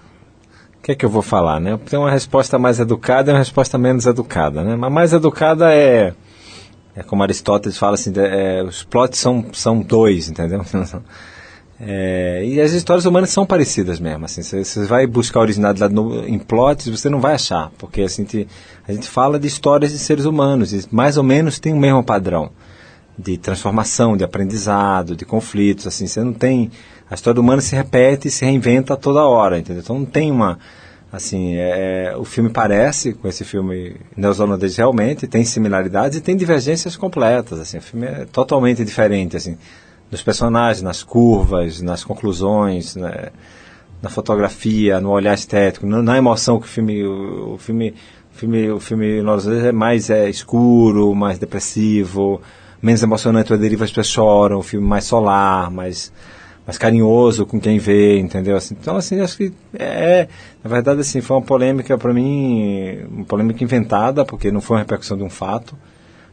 [0.77, 1.79] o que é que eu vou falar, né?
[1.85, 4.75] Tem uma resposta mais educada e uma resposta menos educada, né?
[4.75, 6.13] Mas mais educada é.
[6.95, 10.63] É como Aristóteles fala assim: é, os plots são, são dois, entendeu?
[11.83, 16.37] É, e as histórias humanas são parecidas mesmo, assim, você vai buscar originalidade no, em
[16.37, 18.47] plots, você não vai achar, porque assim, te-
[18.87, 22.03] a gente fala de histórias de seres humanos, e mais ou menos tem o mesmo
[22.03, 22.51] padrão
[23.17, 26.71] de transformação, de aprendizado, de conflitos, assim, você não tem,
[27.09, 29.81] a história humana se repete e se reinventa toda hora, entendeu?
[29.83, 30.57] Então não tem uma,
[31.11, 36.95] Assim, é, o filme parece com esse filme neozelandês realmente, tem similaridades e tem divergências
[36.95, 37.59] completas.
[37.59, 39.57] Assim, o filme é totalmente diferente, assim,
[40.09, 43.27] nos personagens, nas curvas, nas conclusões, né,
[44.01, 47.93] na fotografia, no olhar estético, na, emoção que o filme, o, o filme,
[48.33, 49.21] o filme, o filme
[49.67, 52.41] é mais é, escuro, mais depressivo,
[52.81, 56.11] menos emocionante, o Deriva as pessoas choram, o filme mais solar, mais
[56.65, 58.55] mais carinhoso com quem vê, entendeu?
[58.55, 60.27] Assim, então, assim, acho que é,
[60.63, 64.81] na verdade, assim, foi uma polêmica para mim, uma polêmica inventada, porque não foi uma
[64.81, 65.75] repercussão de um fato.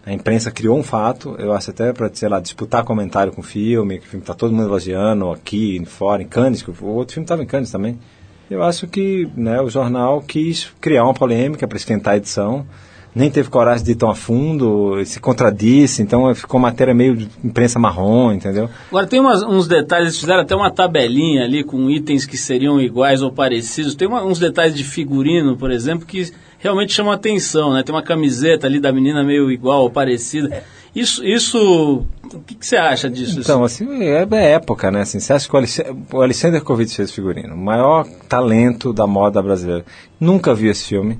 [0.04, 3.44] A imprensa criou um fato, eu acho até para, sei lá, disputar comentário com o
[3.44, 7.24] filme, que o filme está todo mundo elogiando aqui, fora, em Cannes, o outro filme
[7.24, 7.98] estava em Cannes também.
[8.50, 12.66] Eu acho que né, o jornal quis criar uma polêmica para esquentar a edição,
[13.18, 17.28] nem teve coragem de ir tão a fundo, se contradisse, então ficou matéria meio de
[17.42, 18.70] imprensa marrom, entendeu?
[18.88, 22.80] Agora tem umas, uns detalhes, eles fizeram até uma tabelinha ali com itens que seriam
[22.80, 23.96] iguais ou parecidos.
[23.96, 26.30] Tem uma, uns detalhes de figurino, por exemplo, que
[26.60, 27.82] realmente chamam atenção, né?
[27.82, 30.62] Tem uma camiseta ali da menina meio igual ou parecida.
[30.94, 33.40] Isso, isso o que, que, você acha disso?
[33.40, 35.00] Então, assim, é, é época, né?
[35.00, 39.08] Assim, você acha que o Alexander, o Alexander Covid fez figurino, o maior talento da
[39.08, 39.84] moda brasileira.
[40.20, 41.18] Nunca viu esse filme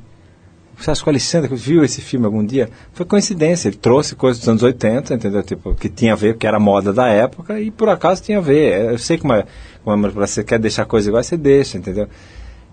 [0.79, 2.71] você acha que o Alexandre viu esse filme algum dia?
[2.93, 5.43] Foi coincidência, ele trouxe coisas dos anos 80, entendeu?
[5.43, 8.41] Tipo, que tinha a ver, que era moda da época, e por acaso tinha a
[8.41, 8.93] ver.
[8.93, 12.09] Eu sei como é, é você quer deixar coisa igual, você deixa, entendeu?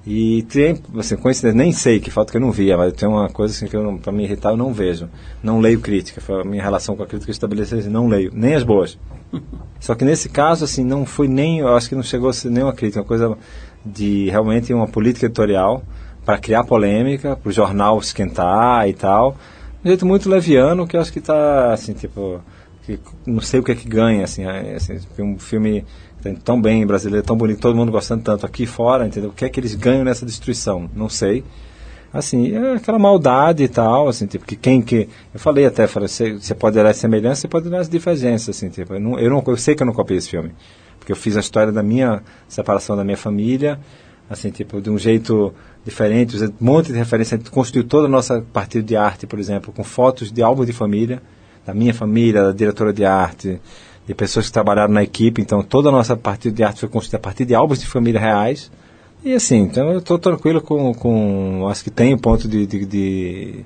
[0.05, 3.27] E tem, assim, coincidência, nem sei que falta que eu não via, mas tem uma
[3.27, 5.09] coisa assim que eu, pra me irritar, eu não vejo.
[5.41, 6.21] Não leio crítica.
[6.21, 8.99] Foi a minha relação com a crítica estabelecida, assim, não leio, nem as boas.
[9.79, 12.51] Só que nesse caso, assim, não foi nem, eu acho que não chegou a ser
[12.51, 13.35] nem uma crítica, uma coisa
[13.83, 15.83] de realmente uma política editorial
[16.25, 19.37] para criar polêmica, para o jornal esquentar e tal.
[19.83, 22.41] Um jeito muito leviano que eu acho que está, assim, tipo,
[22.83, 25.85] que não sei o que é que ganha, assim, é, assim um filme
[26.43, 29.29] tão bem brasileiro, tão bonito, todo mundo gostando tanto aqui fora, entendeu?
[29.29, 30.89] O que é que eles ganham nessa destruição?
[30.95, 31.43] Não sei.
[32.11, 35.07] Assim, é aquela maldade e tal, assim, tipo, que quem que...
[35.33, 38.69] Eu falei até, você, você pode olhar as semelhanças, você pode olhar as divergências, assim,
[38.69, 40.51] tipo, eu, não, eu, não, eu sei que eu não copiei esse filme,
[40.97, 43.79] porque eu fiz a história da minha separação da minha família,
[44.29, 45.53] assim, tipo, de um jeito
[45.85, 49.37] diferente, um monte de referência, a gente construiu toda a nossa partida de arte, por
[49.39, 51.21] exemplo, com fotos de álbuns de família,
[51.63, 53.61] da minha família, da diretora de arte,
[54.07, 57.17] de pessoas que trabalharam na equipe, então toda a nossa partida de arte foi construída
[57.17, 58.71] a partir de álbuns de família reais,
[59.23, 62.85] e assim, então eu estou tranquilo com, com, acho que tem um ponto de, de,
[62.85, 63.65] de,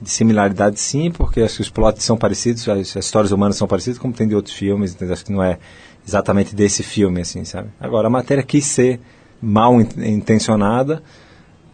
[0.00, 3.68] de, similaridade sim, porque acho que os plots são parecidos, as, as histórias humanas são
[3.68, 5.58] parecidas, como tem de outros filmes, então acho que não é
[6.06, 7.68] exatamente desse filme, assim, sabe?
[7.78, 9.00] Agora, a matéria quis ser
[9.40, 11.02] mal intencionada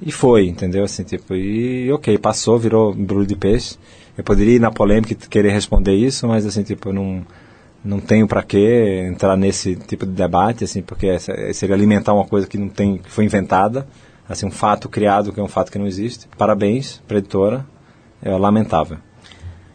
[0.00, 0.84] e foi, entendeu?
[0.84, 3.76] Assim, tipo, e ok, passou, virou embrulho de peixe.
[4.16, 7.24] Eu poderia ir na polêmica e querer responder isso, mas assim, tipo, não
[7.84, 11.16] não tenho para que entrar nesse tipo de debate, assim, porque
[11.52, 13.86] seria alimentar uma coisa que não tem, que foi inventada,
[14.28, 16.28] assim, um fato criado que é um fato que não existe.
[16.36, 17.64] Parabéns, para editora,
[18.20, 18.98] é lamentável.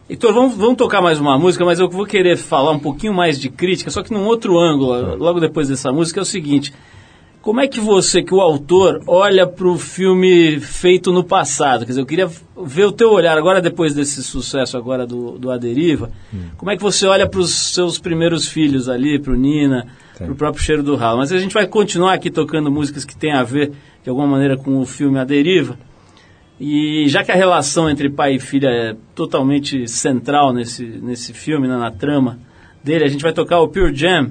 [0.08, 3.40] Heitor, vamos, vamos tocar mais uma música, mas eu vou querer falar um pouquinho mais
[3.40, 6.74] de crítica, só que num outro ângulo, logo depois dessa música, é o seguinte.
[7.44, 11.80] Como é que você, que o autor, olha para o filme feito no passado?
[11.80, 15.50] Quer dizer, eu queria ver o teu olhar agora, depois desse sucesso agora do, do
[15.50, 16.46] A Deriva, hum.
[16.56, 19.86] como é que você olha para os seus primeiros filhos ali, para o Nina,
[20.16, 21.18] para o próprio Cheiro do Ralo?
[21.18, 23.72] Mas a gente vai continuar aqui tocando músicas que têm a ver,
[24.02, 25.78] de alguma maneira, com o filme A Deriva.
[26.58, 31.68] E já que a relação entre pai e filha é totalmente central nesse, nesse filme,
[31.68, 32.38] né, na trama
[32.82, 34.30] dele, a gente vai tocar o Pure Jam,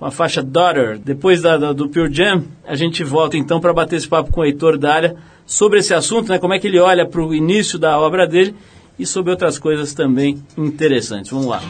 [0.00, 0.98] com a faixa Daughter.
[0.98, 4.40] Depois da, da, do Pure Jam, a gente volta então para bater esse papo com
[4.40, 7.78] o Heitor Dália sobre esse assunto, né, como é que ele olha para o início
[7.78, 8.54] da obra dele
[8.98, 11.30] e sobre outras coisas também interessantes.
[11.30, 11.60] Vamos lá.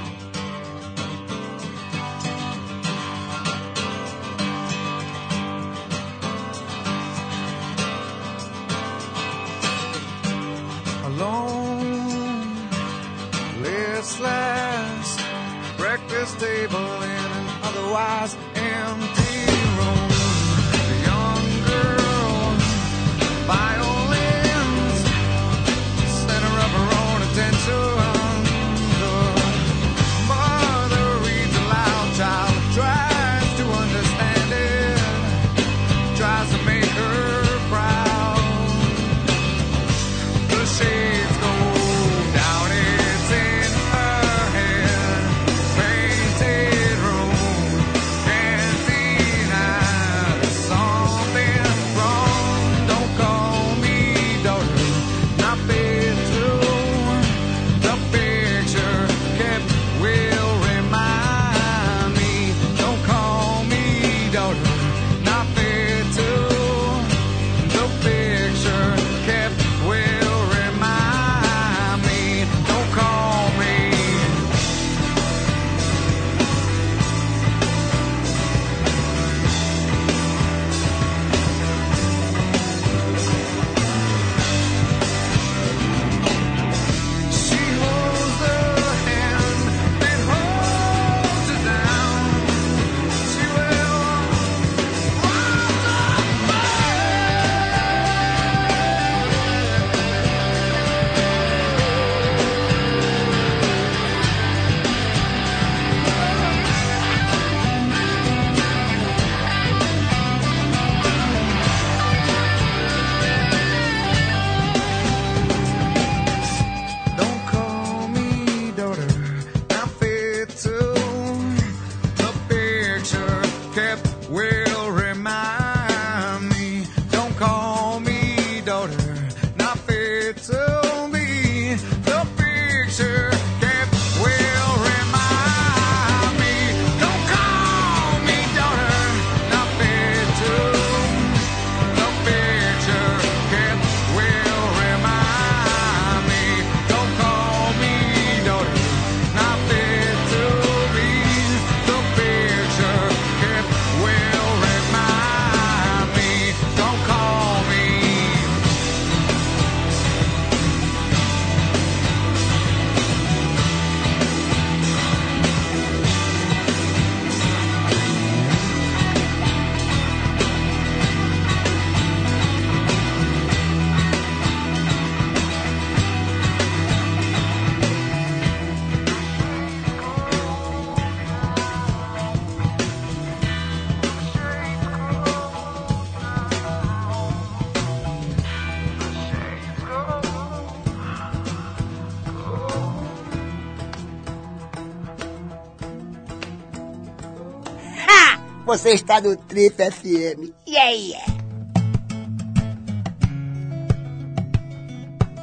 [198.81, 200.55] Você está no Trip FM.
[200.67, 201.35] Yeah, yeah.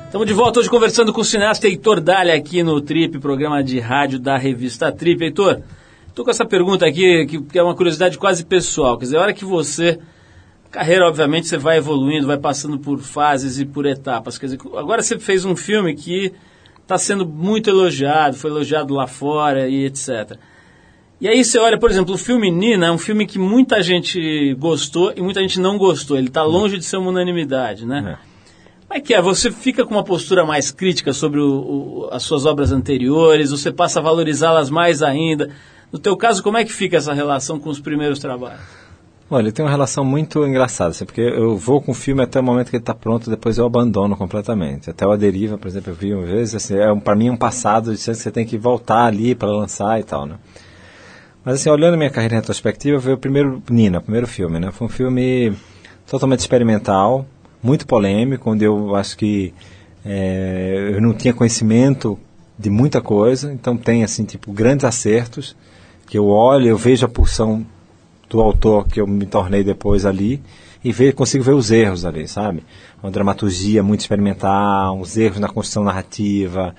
[0.05, 3.79] Estamos de volta hoje conversando com o cineasta Heitor Dália aqui no Trip, programa de
[3.79, 5.23] rádio da revista Trip.
[5.23, 5.61] Heitor,
[6.07, 8.97] estou com essa pergunta aqui que, é uma curiosidade quase pessoal.
[8.97, 9.99] Quer dizer, a hora que você.
[10.71, 14.39] Carreira, obviamente, você vai evoluindo, vai passando por fases e por etapas.
[14.39, 16.33] Quer dizer, agora você fez um filme que
[16.81, 20.39] está sendo muito elogiado, foi elogiado lá fora e etc.
[21.19, 24.53] E aí você olha, por exemplo, o filme Nina é um filme que muita gente
[24.55, 26.17] gostou e muita gente não gostou.
[26.17, 28.19] Ele está longe de ser uma unanimidade, né?
[28.87, 29.21] Como é que é?
[29.21, 33.49] Você fica com uma postura mais crítica sobre o, o, as suas obras anteriores?
[33.49, 35.49] Você passa a valorizá-las mais ainda?
[35.91, 38.61] No teu caso, como é que fica essa relação com os primeiros trabalhos?
[39.29, 42.43] Olha, tem uma relação muito engraçada, assim, porque eu vou com o filme até o
[42.43, 44.89] momento que ele está pronto, depois eu abandono completamente.
[44.89, 47.37] Até o Deriva, por exemplo, eu vi uma vez, assim, é, para mim é um
[47.37, 50.35] passado de que você tem que voltar ali para lançar e tal, né?
[51.47, 54.69] Mas assim, olhando minha carreira retrospectiva, foi o primeiro Nina, o primeiro filme, né?
[54.69, 55.53] Foi um filme
[56.05, 57.25] totalmente experimental,
[57.63, 59.53] muito polêmico, onde eu acho que
[60.05, 62.19] é, eu não tinha conhecimento
[62.59, 65.55] de muita coisa, então tem assim, tipo, grandes acertos,
[66.05, 67.65] que eu olho, eu vejo a pulsão
[68.29, 70.41] do autor que eu me tornei depois ali,
[70.83, 72.61] e ver, consigo ver os erros ali, sabe?
[73.01, 76.75] Uma dramaturgia muito experimental, uns erros na construção narrativa,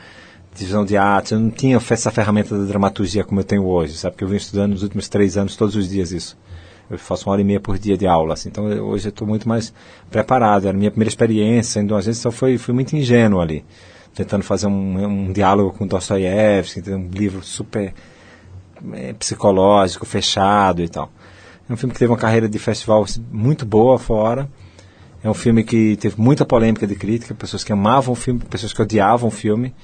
[0.58, 1.32] divisão de arte.
[1.32, 4.12] Eu não tinha essa ferramenta da dramaturgia como eu tenho hoje, sabe?
[4.12, 6.36] Porque eu venho estudando nos últimos três anos, todos os dias isso.
[6.90, 8.48] Eu faço uma hora e meia por dia de aula, assim.
[8.48, 9.72] Então eu, hoje eu estou muito mais
[10.10, 10.66] preparado.
[10.66, 13.64] Era a minha primeira experiência em uma agência, então foi, foi muito ingênuo ali.
[14.14, 17.94] Tentando fazer um, um diálogo com Dostoiévski, um livro super
[18.94, 21.10] é, psicológico, fechado e tal.
[21.68, 24.48] É um filme que teve uma carreira de festival assim, muito boa fora.
[25.22, 28.72] É um filme que teve muita polêmica de crítica, pessoas que amavam o filme, pessoas
[28.72, 29.74] que odiavam o filme.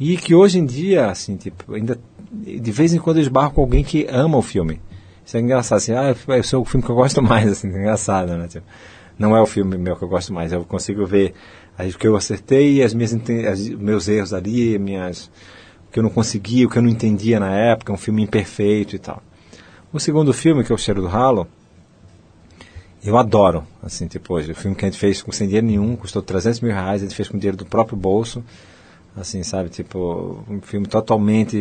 [0.00, 2.00] E que hoje em dia, assim, tipo, ainda
[2.32, 4.80] de vez em quando eu esbarro com alguém que ama o filme.
[5.24, 7.78] Isso é engraçado, assim, ah, esse é o filme que eu gosto mais, assim, é
[7.78, 8.46] engraçado, né?
[8.48, 8.64] Tipo,
[9.18, 11.34] não é o filme meu que eu gosto mais, eu consigo ver
[11.78, 15.30] o que eu acertei, as minhas, as, meus erros ali, minhas,
[15.88, 18.96] o que eu não conseguia, o que eu não entendia na época, um filme imperfeito
[18.96, 19.22] e tal.
[19.92, 21.46] O segundo filme, que é O Cheiro do Ralo,
[23.02, 25.96] eu adoro, assim, tipo, hoje, o filme que a gente fez com sem dinheiro nenhum,
[25.96, 28.44] custou 300 mil reais, a gente fez com dinheiro do próprio bolso,
[29.16, 31.56] assim, sabe, tipo, um filme totalmente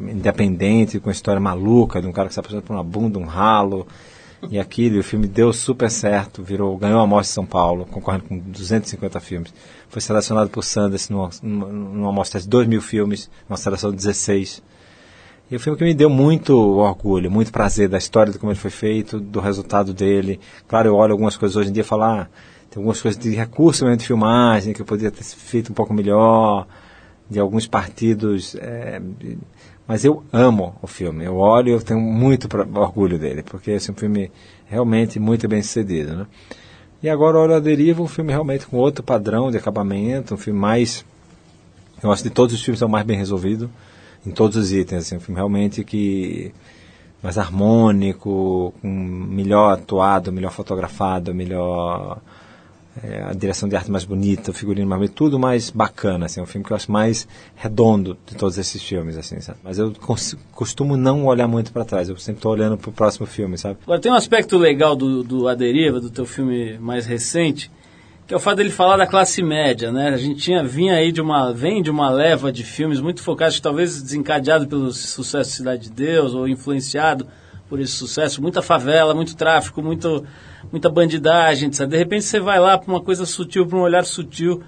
[0.00, 3.86] independente, com história maluca, de um cara que está passando por uma bunda, um ralo,
[4.48, 8.24] e aquilo, o filme deu super certo, virou, ganhou a Mostra de São Paulo, concorrendo
[8.24, 9.52] com 250 filmes.
[9.88, 14.62] Foi selecionado por Sanders numa, numa mostra de 2 mil filmes, uma seleção de 16.
[15.50, 18.58] E o filme que me deu muito orgulho, muito prazer da história de como ele
[18.58, 20.40] foi feito, do resultado dele.
[20.66, 22.28] Claro, eu olho algumas coisas hoje em dia e falo, ah,
[22.70, 25.92] tem algumas coisas de recurso mesmo de filmagem que eu poderia ter feito um pouco
[25.92, 26.66] melhor,
[27.30, 28.54] de alguns partidos.
[28.56, 29.00] É,
[29.86, 31.24] mas eu amo o filme.
[31.24, 34.30] Eu olho eu tenho muito pra, orgulho dele, porque esse é um filme
[34.66, 36.16] realmente muito bem sucedido.
[36.16, 36.26] Né?
[37.02, 40.58] E agora olho a deriva, um filme realmente com outro padrão de acabamento, um filme
[40.58, 41.04] mais.
[42.02, 43.70] Eu acho que de todos os filmes é o mais bem resolvido,
[44.26, 45.06] em todos os itens.
[45.06, 46.52] Assim, um filme realmente que
[47.22, 52.18] mais harmônico, com melhor atuado, melhor fotografado, melhor
[53.02, 56.40] é, a direção de arte mais bonita, o figurino mais bonito, tudo mais bacana, assim,
[56.40, 59.58] é um filme que eu acho mais redondo de todos esses filmes, assim, sabe?
[59.62, 59.94] Mas eu
[60.52, 63.78] costumo não olhar muito para trás, eu sempre estou olhando para o próximo filme, sabe?
[63.84, 67.70] Agora, tem um aspecto legal do, do A Deriva, do teu filme mais recente,
[68.26, 70.08] que é o fato dele falar da classe média, né?
[70.08, 73.58] A gente tinha, vinha aí de uma, vem de uma leva de filmes muito focados,
[73.60, 77.26] talvez desencadeado pelo sucesso de Cidade de Deus, ou influenciado
[77.68, 80.24] por esse sucesso, muita favela, muito tráfico, muito,
[80.70, 81.70] muita bandidagem?
[81.70, 84.62] De repente você vai lá para uma coisa sutil, para um olhar sutil,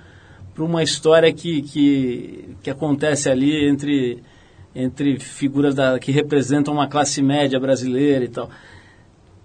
[0.55, 4.23] para uma história que, que, que acontece ali entre,
[4.75, 8.51] entre figuras da, que representam uma classe média brasileira e tal.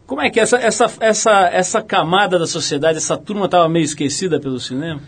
[0.06, 4.39] Como é que essa, essa, essa, essa camada da sociedade, essa turma estava meio esquecida
[4.39, 5.02] pelo cinema?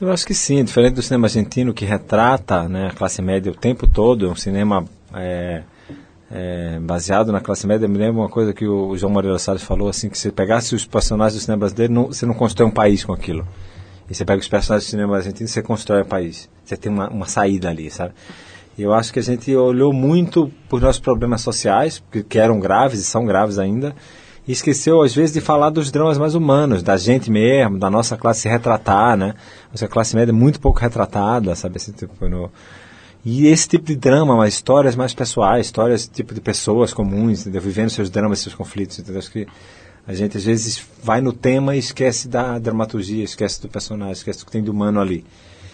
[0.00, 3.54] Eu acho que sim, diferente do cinema argentino que retrata né, a classe média o
[3.54, 4.84] tempo todo, é um cinema
[5.14, 5.62] é,
[6.30, 7.86] é, baseado na classe média.
[7.88, 10.84] Me lembro uma coisa que o João Moreira Salles falou, assim, que se pegasse os
[10.84, 13.46] personagens do cinema brasileiro, não, você não constrói um país com aquilo.
[14.08, 16.48] E você pega os personagens do cinema argentino, você constrói um país.
[16.64, 18.14] Você tem uma, uma saída ali, sabe?
[18.78, 22.60] E eu acho que a gente olhou muito por nossos problemas sociais, que, que eram
[22.60, 23.94] graves e são graves ainda,
[24.46, 28.16] e esqueceu às vezes de falar dos dramas mais humanos, da gente mesmo, da nossa
[28.16, 29.34] classe se retratar, né?
[29.72, 31.76] Nossa classe média é muito pouco retratada, sabe?
[31.76, 32.50] Assim, tipo, no...
[33.28, 37.60] E esse tipo de drama, histórias mais pessoais, histórias tipo de pessoas comuns, entendeu?
[37.60, 39.18] vivendo seus dramas, seus conflitos, entendeu?
[39.18, 39.48] Acho que
[40.06, 44.38] a gente às vezes vai no tema e esquece da dramaturgia, esquece do personagem, esquece
[44.38, 45.24] do que tem de humano ali.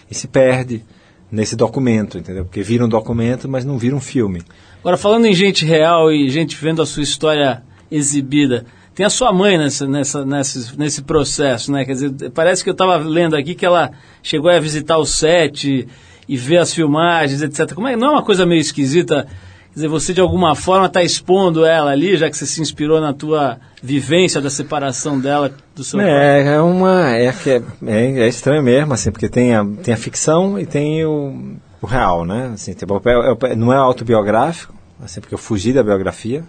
[0.09, 0.83] E se perde
[1.31, 2.43] nesse documento, entendeu?
[2.43, 4.41] Porque vira um documento, mas não vira um filme.
[4.79, 8.65] Agora, falando em gente real e gente vendo a sua história exibida.
[8.95, 11.85] Tem a sua mãe nessa, nessa, nesse, nesse processo, né?
[11.85, 13.91] Quer dizer, parece que eu estava lendo aqui que ela
[14.23, 15.87] chegou a visitar o set
[16.27, 17.73] e, ver as filmagens, etc.
[17.73, 19.25] Como é, não é uma coisa meio esquisita?
[19.69, 23.01] Quer dizer, você de alguma forma está expondo ela ali, já que você se inspirou
[23.01, 26.09] na tua vivência da separação dela do seu pai?
[26.09, 27.09] É, é uma.
[27.15, 31.03] É, é, é, é estranho mesmo, assim, porque tem a, tem a ficção e tem
[31.03, 32.51] o, o real, né?
[32.53, 36.43] Assim, tipo, é- é- não é autobiográfico, assim, porque eu fugi da biografia.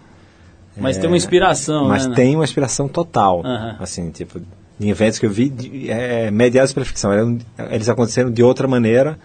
[0.76, 2.14] Mas tem uma inspiração, Mas né?
[2.16, 3.42] tem uma inspiração total.
[3.44, 3.76] Aham.
[3.80, 4.38] Assim, tipo,
[4.78, 7.10] em eventos que eu vi, de- é, mediados pela ficção.
[7.70, 9.16] Eles aconteceram de outra maneira,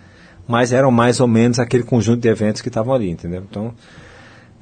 [0.49, 3.45] mas eram mais ou menos aquele conjunto de eventos que estavam ali, entendeu?
[3.47, 3.71] Então,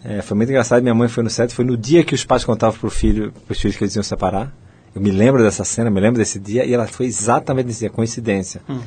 [0.04, 0.84] é, foi muito engraçado.
[0.84, 3.58] Minha mãe foi no set, foi no dia que os pais contavam pro filho, pros
[3.58, 4.54] filhos que eles iam separar.
[4.94, 7.90] Eu me lembro dessa cena, me lembro desse dia, e ela foi exatamente nesse dia,
[7.90, 8.62] coincidência.
[8.68, 8.82] Hum.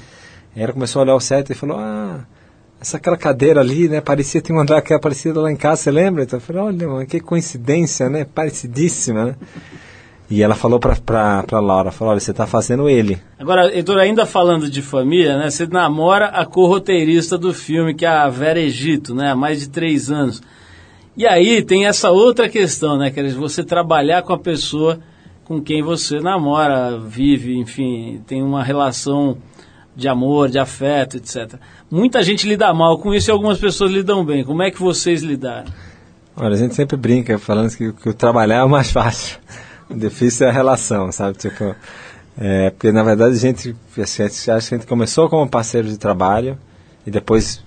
[0.55, 2.21] Ela começou a olhar o set e falou, ah,
[2.79, 5.81] essa aquela cadeira ali, né, parecia, tem um andar que é parecido lá em casa,
[5.81, 6.25] você lembra?
[6.25, 9.37] Então eu falei, olha, mãe, que coincidência, né, parecidíssima, né?
[10.31, 13.21] E ela falou pra, pra, pra Laura, falou, olha, você tá fazendo ele.
[13.37, 15.51] Agora, Heitor, ainda falando de família, né?
[15.51, 19.33] Você namora a co-roteirista do filme, que é a Vera Egito, né?
[19.33, 20.41] Há mais de três anos.
[21.17, 23.11] E aí tem essa outra questão, né?
[23.11, 25.01] Quer dizer, você trabalhar com a pessoa
[25.45, 29.37] com quem você namora, vive, enfim, tem uma relação
[29.97, 31.55] de amor, de afeto, etc.
[31.91, 34.45] Muita gente lida mal com isso e algumas pessoas lidam bem.
[34.45, 35.73] Como é que vocês lidaram?
[36.37, 39.41] Olha, a gente sempre brinca falando que, que o trabalhar é o mais fácil.
[39.95, 41.37] Difícil é a relação, sabe?
[41.37, 41.75] Tipo,
[42.39, 45.89] é, porque na verdade a gente, a gente acha que a gente começou como parceiro
[45.89, 46.57] de trabalho
[47.07, 47.63] e depois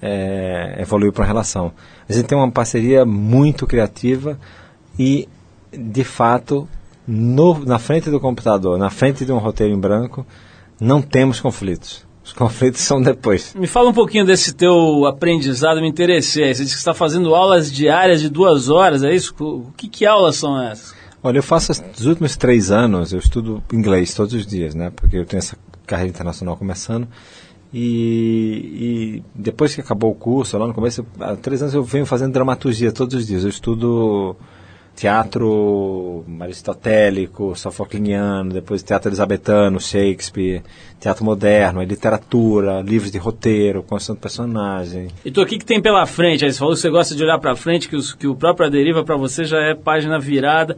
[0.00, 1.72] é, evoluiu para uma relação.
[2.08, 4.38] A gente tem uma parceria muito criativa
[4.98, 5.28] e,
[5.72, 6.68] de fato,
[7.06, 10.26] no, na frente do computador, na frente de um roteiro em branco,
[10.80, 12.04] não temos conflitos.
[12.24, 13.54] Os conflitos são depois.
[13.54, 16.52] Me fala um pouquinho desse teu aprendizado, me interessei.
[16.52, 19.32] Você disse que está fazendo aulas diárias de duas horas, é isso?
[19.38, 20.95] O que, que aulas são essas?
[21.26, 24.92] Olha, eu faço os últimos três anos, eu estudo inglês todos os dias, né?
[24.94, 25.56] Porque eu tenho essa
[25.86, 27.08] carreira internacional começando.
[27.74, 32.06] E, e depois que acabou o curso, lá no começo, há três anos eu venho
[32.06, 33.42] fazendo dramaturgia todos os dias.
[33.42, 34.36] Eu estudo
[34.94, 40.62] teatro aristotélico, sofocliniano, depois teatro elisabetano, Shakespeare,
[41.00, 45.08] teatro moderno, literatura, livros de roteiro, construção de personagem.
[45.24, 46.44] Então, o que, que tem pela frente?
[46.44, 48.66] Aí você falou que você gosta de olhar para frente, que, os- que o próprio
[48.66, 50.76] Aderiva para você já é página virada.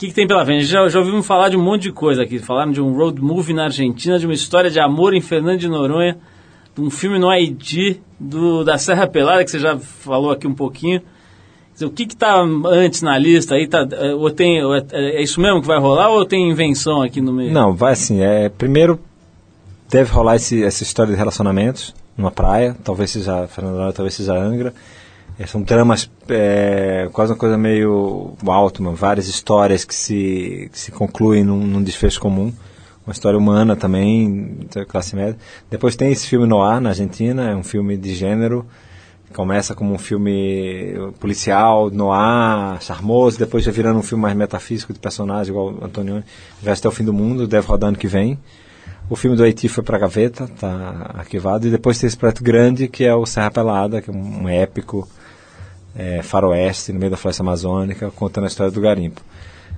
[0.00, 0.64] Que, que tem pela frente?
[0.64, 2.38] Já, já ouvimos falar de um monte de coisa aqui.
[2.38, 5.68] Falaram de um road movie na Argentina, de uma história de amor em Fernando de
[5.68, 6.16] Noronha,
[6.74, 10.54] de um filme no Haiti, do, da Serra Pelada, que você já falou aqui um
[10.54, 11.02] pouquinho.
[11.82, 13.66] O que está antes na lista aí?
[13.66, 17.02] Tá, é, ou tem, ou é, é isso mesmo que vai rolar ou tem invenção
[17.02, 17.52] aqui no meio?
[17.52, 18.98] Não, vai assim, é, primeiro
[19.90, 24.72] deve rolar esse, essa história de relacionamentos numa praia, talvez seja Fernando talvez seja Angra.
[25.40, 30.92] É, são dramas, é, quase uma coisa meio Altman, várias histórias que se, que se
[30.92, 32.52] concluem num, num desfecho comum.
[33.06, 35.38] Uma história humana também, da classe média.
[35.70, 38.66] Depois tem esse filme no ar na Argentina, é um filme de gênero.
[39.32, 44.98] Começa como um filme policial, noir, charmoso, depois já virando um filme mais metafísico de
[44.98, 46.22] personagem, igual o Antonioni.
[46.60, 48.38] Vai até o fim do mundo, deve rodar ano que vem.
[49.08, 51.66] O filme do Haiti foi para gaveta, está arquivado.
[51.66, 55.08] E depois tem esse projeto grande, que é o Serra Pelada, que é um épico
[55.96, 59.20] é, faroeste no meio da floresta amazônica, contando a história do garimpo.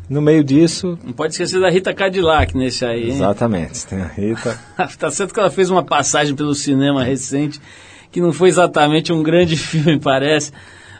[0.08, 3.10] No meio disso, Não pode esquecer da Rita Cadillac nesse aí, hein?
[3.14, 4.58] exatamente, tem a Rita.
[4.98, 7.60] tá certo que ela fez uma passagem pelo cinema recente
[8.10, 10.52] que não foi exatamente um grande filme, parece,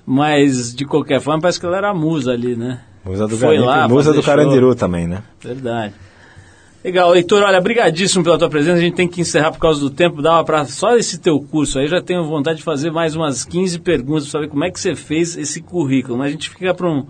[0.07, 2.81] mas de qualquer forma parece que ela era a musa ali, né?
[3.05, 5.23] Musa do Foi Garimpo, lá Musa do Carandiru também, né?
[5.43, 5.93] Verdade.
[6.85, 8.79] Legal, Heitor, olha, brigadíssimo pela tua presença.
[8.79, 10.21] A gente tem que encerrar por causa do tempo.
[10.21, 13.79] Dava para só esse teu curso aí, já tenho vontade de fazer mais umas 15
[13.81, 16.19] perguntas para saber como é que você fez esse currículo.
[16.19, 17.07] Mas a gente fica para um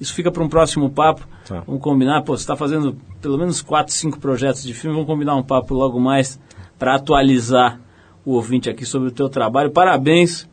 [0.00, 1.28] isso fica para um próximo papo.
[1.46, 1.62] Tá.
[1.66, 5.36] Vamos combinar, pô, você está fazendo pelo menos 4, 5 projetos de filme, vamos combinar
[5.36, 6.40] um papo logo mais
[6.78, 7.78] para atualizar
[8.24, 9.70] o ouvinte aqui sobre o teu trabalho.
[9.70, 10.48] Parabéns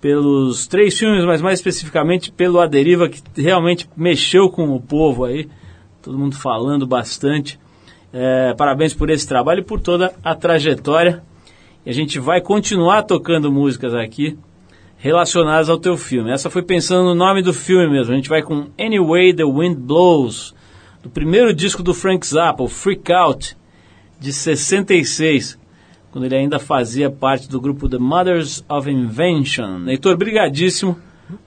[0.00, 5.24] pelos três filmes, mas mais especificamente pelo A Deriva, que realmente mexeu com o povo
[5.24, 5.48] aí.
[6.00, 7.58] Todo mundo falando bastante.
[8.18, 11.22] É, parabéns por esse trabalho e por toda a trajetória.
[11.84, 14.38] E a gente vai continuar tocando músicas aqui
[14.96, 16.30] relacionadas ao teu filme.
[16.30, 18.14] Essa foi pensando no nome do filme mesmo.
[18.14, 20.54] A gente vai com Anyway the Wind Blows,
[21.02, 23.54] do primeiro disco do Frank Zappa, o Freak Out,
[24.18, 25.58] de 66,
[26.10, 29.86] quando ele ainda fazia parte do grupo The Mothers of Invention.
[29.88, 30.98] Heitor, brigadíssimo.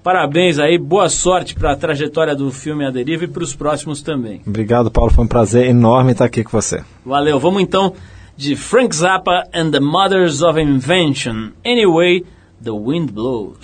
[0.04, 4.02] Parabéns aí, boa sorte para a trajetória do filme A Deriva e para os próximos
[4.02, 4.42] também.
[4.46, 5.12] Obrigado, Paulo.
[5.12, 6.84] Foi um prazer enorme estar aqui com você.
[7.06, 7.94] Valeu, vamos então
[8.36, 11.52] de Frank Zappa and the Mothers of Invention.
[11.66, 12.26] Anyway,
[12.64, 13.58] the wind blows.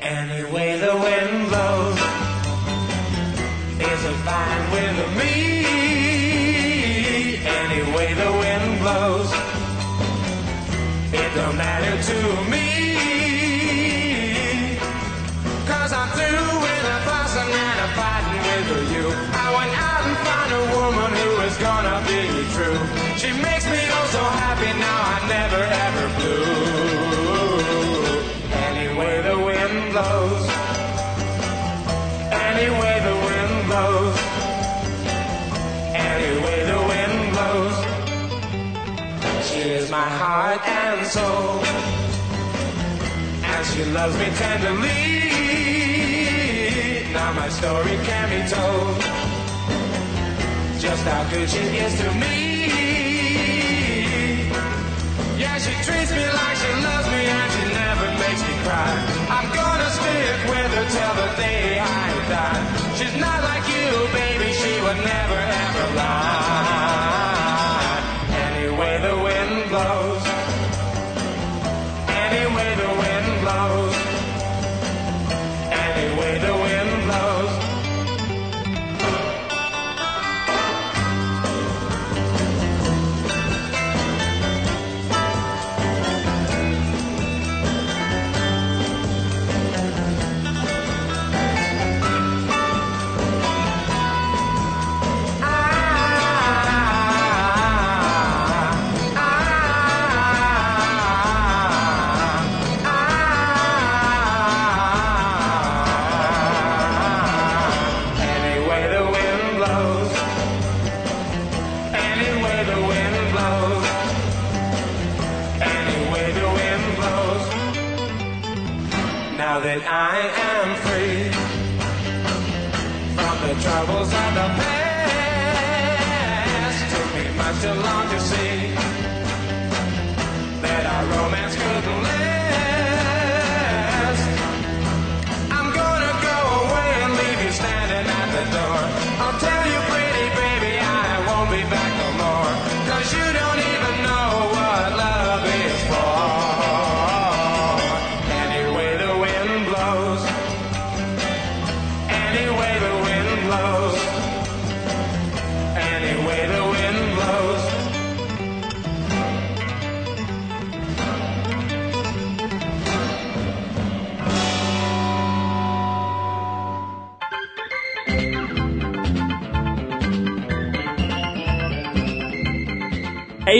[0.00, 1.97] Anyway, the wind blows.
[40.38, 41.58] Heart and soul.
[43.52, 45.02] And she loves me tenderly.
[47.12, 48.96] Now my story can be told.
[50.84, 52.36] Just how good she is to me.
[55.42, 56.37] Yeah, she treats me like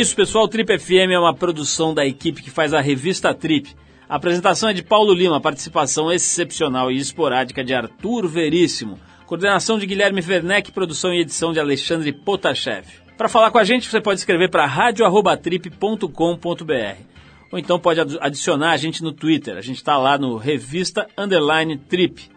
[0.00, 0.48] isso, pessoal.
[0.48, 3.74] Trip FM é uma produção da equipe que faz a revista Trip.
[4.08, 8.98] A apresentação é de Paulo Lima, participação excepcional e esporádica de Arthur Veríssimo.
[9.26, 12.86] Coordenação de Guilherme Werneck, produção e edição de Alexandre Potashev.
[13.16, 17.02] Para falar com a gente, você pode escrever para radio@trip.com.br
[17.50, 19.56] ou então pode adi- adicionar a gente no Twitter.
[19.56, 22.30] A gente está lá no Revista Underline Trip.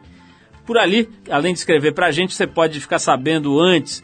[0.66, 4.04] Por ali, além de escrever para a gente, você pode ficar sabendo antes